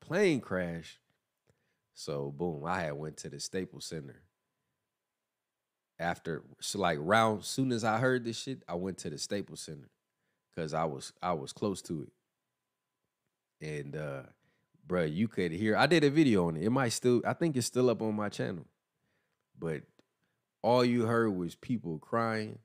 [0.00, 1.00] Plane crash?"
[1.96, 4.22] So boom, I had went to the Staples Center.
[5.98, 9.60] After so like round soon as I heard this shit, I went to the Staples
[9.60, 9.88] Center
[10.54, 13.66] because I was I was close to it.
[13.66, 14.22] And uh
[14.86, 16.64] bruh, you could hear I did a video on it.
[16.64, 18.66] It might still I think it's still up on my channel.
[19.58, 19.80] But
[20.62, 22.58] all you heard was people crying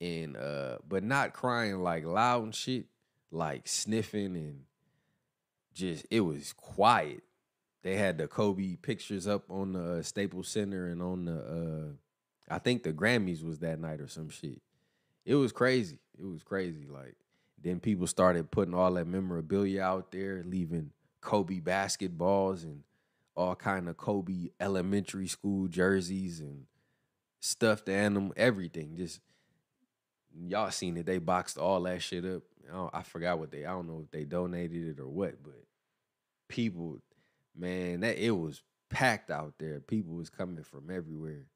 [0.00, 2.86] and uh but not crying like loud and shit,
[3.32, 4.60] like sniffing and
[5.74, 7.24] just it was quiet.
[7.84, 12.54] They had the Kobe pictures up on the uh, Staples Center and on the uh
[12.54, 14.60] I think the Grammys was that night or some shit.
[15.24, 16.00] It was crazy.
[16.18, 16.86] It was crazy.
[16.90, 17.14] Like
[17.62, 22.82] then people started putting all that memorabilia out there, leaving Kobe basketballs and
[23.36, 26.64] all kind of Kobe elementary school jerseys and
[27.40, 28.96] stuffed animal, everything.
[28.96, 29.20] Just
[30.46, 31.06] y'all seen it.
[31.06, 32.42] They boxed all that shit up.
[32.72, 33.66] I, I forgot what they.
[33.66, 35.64] I don't know if they donated it or what, but
[36.48, 36.98] people,
[37.56, 39.80] man, that it was packed out there.
[39.80, 41.46] People was coming from everywhere.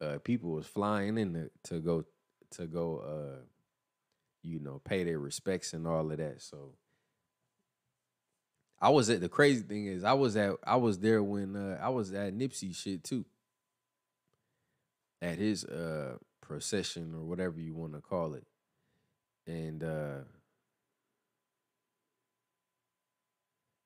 [0.00, 2.04] Uh, people was flying in to, to go
[2.52, 2.98] to go.
[2.98, 3.42] Uh,
[4.42, 6.40] you know, pay their respects and all of that.
[6.40, 6.74] So.
[8.80, 11.78] I was at the crazy thing is I was at I was there when uh,
[11.82, 13.24] I was at Nipsey shit too.
[15.20, 18.46] At his uh procession or whatever you want to call it.
[19.46, 20.18] And uh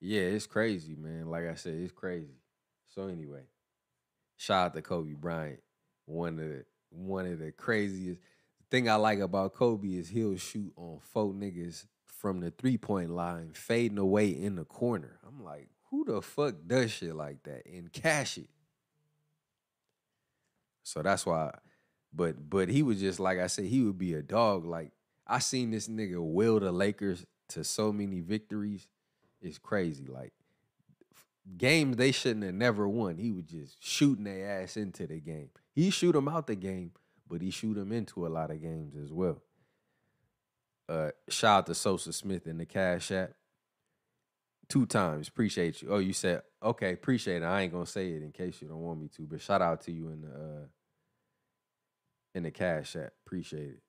[0.02, 1.30] yeah, it's crazy, man.
[1.30, 2.40] Like I said, it's crazy.
[2.88, 3.44] So anyway,
[4.36, 5.60] shout out to Kobe Bryant.
[6.06, 8.20] One of the one of the craziest
[8.68, 13.10] thing I like about Kobe is he'll shoot on four niggas from the three point
[13.10, 15.20] line, fading away in the corner.
[15.26, 18.48] I'm like, who the fuck does shit like that and cash it?
[20.82, 21.54] So that's why,
[22.12, 24.64] but but he was just like I said, he would be a dog.
[24.64, 24.90] Like
[25.28, 28.88] I seen this nigga will the Lakers to so many victories.
[29.42, 30.06] It's crazy.
[30.06, 30.32] Like
[31.56, 33.18] games they shouldn't have never won.
[33.18, 35.50] He was just shooting their ass into the game.
[35.74, 36.92] He shoot them out the game,
[37.28, 39.42] but he shoot them into a lot of games as well.
[40.88, 43.32] Uh, shout out to Sosa Smith in the Cash App.
[44.68, 45.88] Two times, appreciate you.
[45.90, 47.46] Oh, you said okay, appreciate it.
[47.46, 49.82] I ain't gonna say it in case you don't want me to, but shout out
[49.82, 50.66] to you in the uh,
[52.34, 53.12] in the Cash App.
[53.26, 53.82] Appreciate it.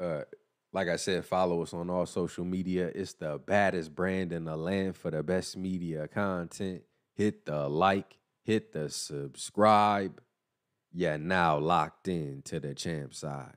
[0.00, 0.22] Uh,
[0.72, 2.90] like I said, follow us on all social media.
[2.94, 6.82] It's the baddest brand in the land for the best media content.
[7.14, 10.20] Hit the like, hit the subscribe.
[10.92, 13.56] Yeah, now locked in to the champ side.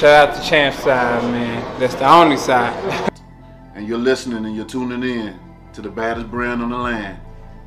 [0.00, 1.78] Shout out to Champ side, man.
[1.78, 3.12] That's the only side.
[3.74, 5.38] and you're listening and you're tuning in
[5.74, 7.20] to the baddest brand on the land,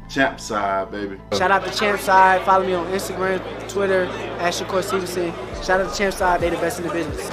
[0.10, 1.22] Champ Side, baby.
[1.38, 2.42] Shout out to Champ Side.
[2.42, 3.40] Follow me on Instagram,
[3.70, 4.06] Twitter,
[4.40, 5.32] at Shakur Stevenson.
[5.64, 6.42] Shout out to Champ Side.
[6.42, 7.30] They the best in the business.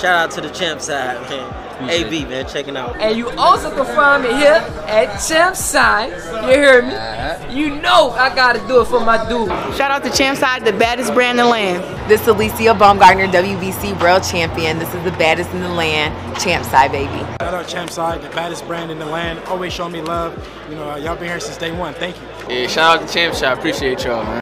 [0.00, 1.67] Shout out to the champ side, man.
[1.80, 3.00] AB, man, checking out.
[3.00, 6.10] And you also can find me here at Champside.
[6.42, 7.54] You hear me?
[7.54, 9.48] You know I gotta do it for my dude.
[9.76, 12.10] Shout out to Champside, the baddest brand in the land.
[12.10, 14.78] This is Alycia Baumgardner, WBC World Champion.
[14.78, 17.18] This is the baddest in the land, Champside, baby.
[17.40, 19.38] Shout out Champ Side, the baddest brand in the land.
[19.46, 20.36] Always show me love.
[20.68, 21.94] You know, y'all been here since day one.
[21.94, 22.54] Thank you.
[22.54, 23.58] Yeah, shout out to Champ Shop.
[23.58, 24.40] Appreciate y'all, man.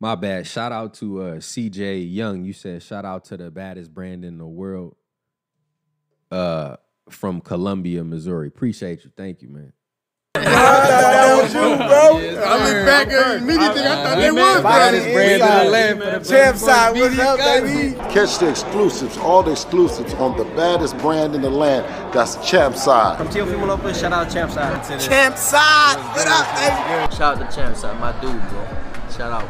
[0.00, 0.46] My bad.
[0.46, 2.44] Shout out to uh, CJ Young.
[2.44, 4.96] You said shout out to the baddest brand in the world.
[6.34, 6.76] Uh,
[7.10, 8.48] from Columbia, Missouri.
[8.48, 9.10] Appreciate you.
[9.16, 9.72] Thank you, man.
[10.34, 12.18] That was you, bro.
[12.42, 13.82] I look back at immediately.
[13.82, 17.94] I thought they was Baddest brand in the land for Champ side, what's up, baby?
[18.12, 21.86] Catch the exclusives, all the exclusives on the baddest brand in the land.
[22.12, 23.18] That's Champ Side.
[23.18, 25.00] From Teal People Open, shout out Champ Side.
[25.00, 27.16] Champ side, what up, baby?
[27.16, 28.66] Shout out to Champ Side, my dude, bro.
[29.16, 29.46] Shout out.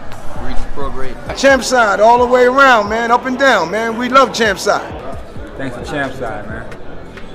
[0.46, 1.38] Reach prograde.
[1.38, 3.96] Champ side, all the way around, man, up and down, man.
[3.96, 5.00] We love Champ side.
[5.56, 6.73] Thanks to Champ side, man.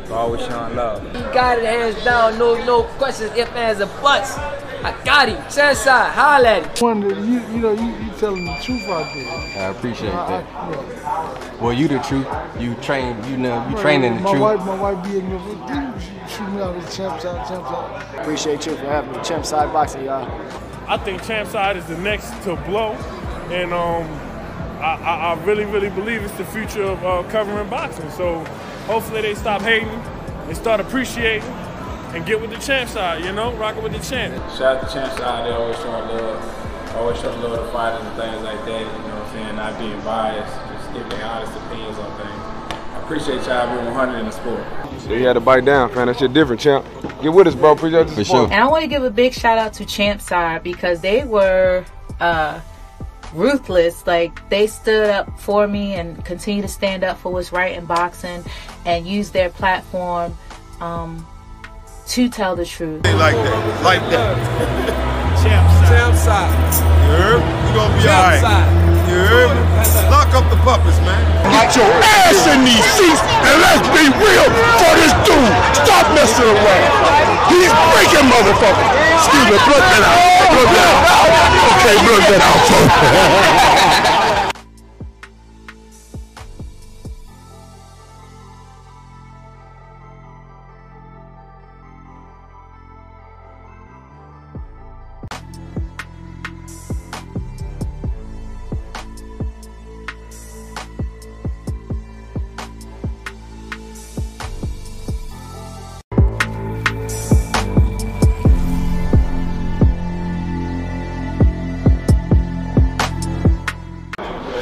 [0.10, 1.04] For always showing love.
[1.16, 4.36] He got it hands down, no no questions, if ands, or buts.
[4.84, 5.38] I got him.
[5.44, 6.84] Champside, holla at him.
[6.86, 9.28] Wonder, you, you know, you, you telling the truth out there.
[9.68, 10.46] I appreciate I- that.
[10.56, 11.62] I- yeah.
[11.62, 12.26] Well, you the truth.
[12.60, 13.24] You train.
[13.30, 13.68] You know.
[13.68, 14.42] You Well, training the my truth.
[14.42, 16.36] Wife, my wife be in there with you.
[16.36, 18.20] treat me out with the champ side, champ side.
[18.20, 19.20] Appreciate you for having me.
[19.24, 20.28] Champ side boxing, y'all.
[20.88, 22.94] I think Champ Side is the next to blow,
[23.52, 24.08] and um,
[24.82, 28.10] I, I, I really, really believe it's the future of uh, covering boxing.
[28.10, 28.44] So
[28.90, 31.48] hopefully they stop hating, and start appreciating,
[32.14, 33.24] and get with the Champ Side.
[33.24, 34.34] You know, rocking with the champ.
[34.58, 36.96] Shout out to Champ Side, they always showing love.
[36.96, 38.82] Always showing love to fighters and things like that.
[38.82, 39.56] You know what I'm saying?
[39.56, 42.76] Not being biased, just giving honest opinions on things.
[42.96, 44.66] I appreciate y'all being 100 in the sport.
[45.02, 46.08] So you had to bite down, man.
[46.08, 46.84] That shit different, champ.
[47.22, 47.74] Get with us, bro.
[47.74, 48.52] Appreciate the support.
[48.52, 51.86] And I want to give a big shout out to Champ Side because they were
[52.20, 52.60] uh,
[53.34, 54.06] ruthless.
[54.08, 57.86] Like they stood up for me and continue to stand up for what's right in
[57.86, 58.44] boxing
[58.86, 60.38] and use their platform
[60.82, 61.26] um,
[62.08, 63.04] to tell the truth.
[63.06, 63.84] Like that.
[63.84, 65.20] Like that.
[65.44, 65.90] Champ side.
[65.90, 67.00] Champ side.
[67.06, 67.68] You heard?
[67.70, 68.89] You gonna be alright.
[69.10, 69.50] You heard?
[70.14, 71.18] Lock up the puppets, man.
[71.50, 74.46] Get your ass in these seats and let's be real
[74.78, 75.54] for this dude.
[75.74, 76.94] Stop messing around.
[77.50, 78.86] He's freaking motherfucker.
[79.18, 80.54] Excuse me, blood that out.
[80.54, 81.26] Blood that out.
[81.82, 84.10] Okay, blood that out, folks.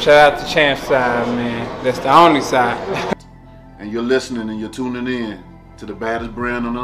[0.07, 1.83] Shout out to Champ Side, man.
[1.83, 3.13] That's the only side.
[3.77, 5.43] And you're listening and you're tuning in
[5.75, 6.79] to the baddest brand on the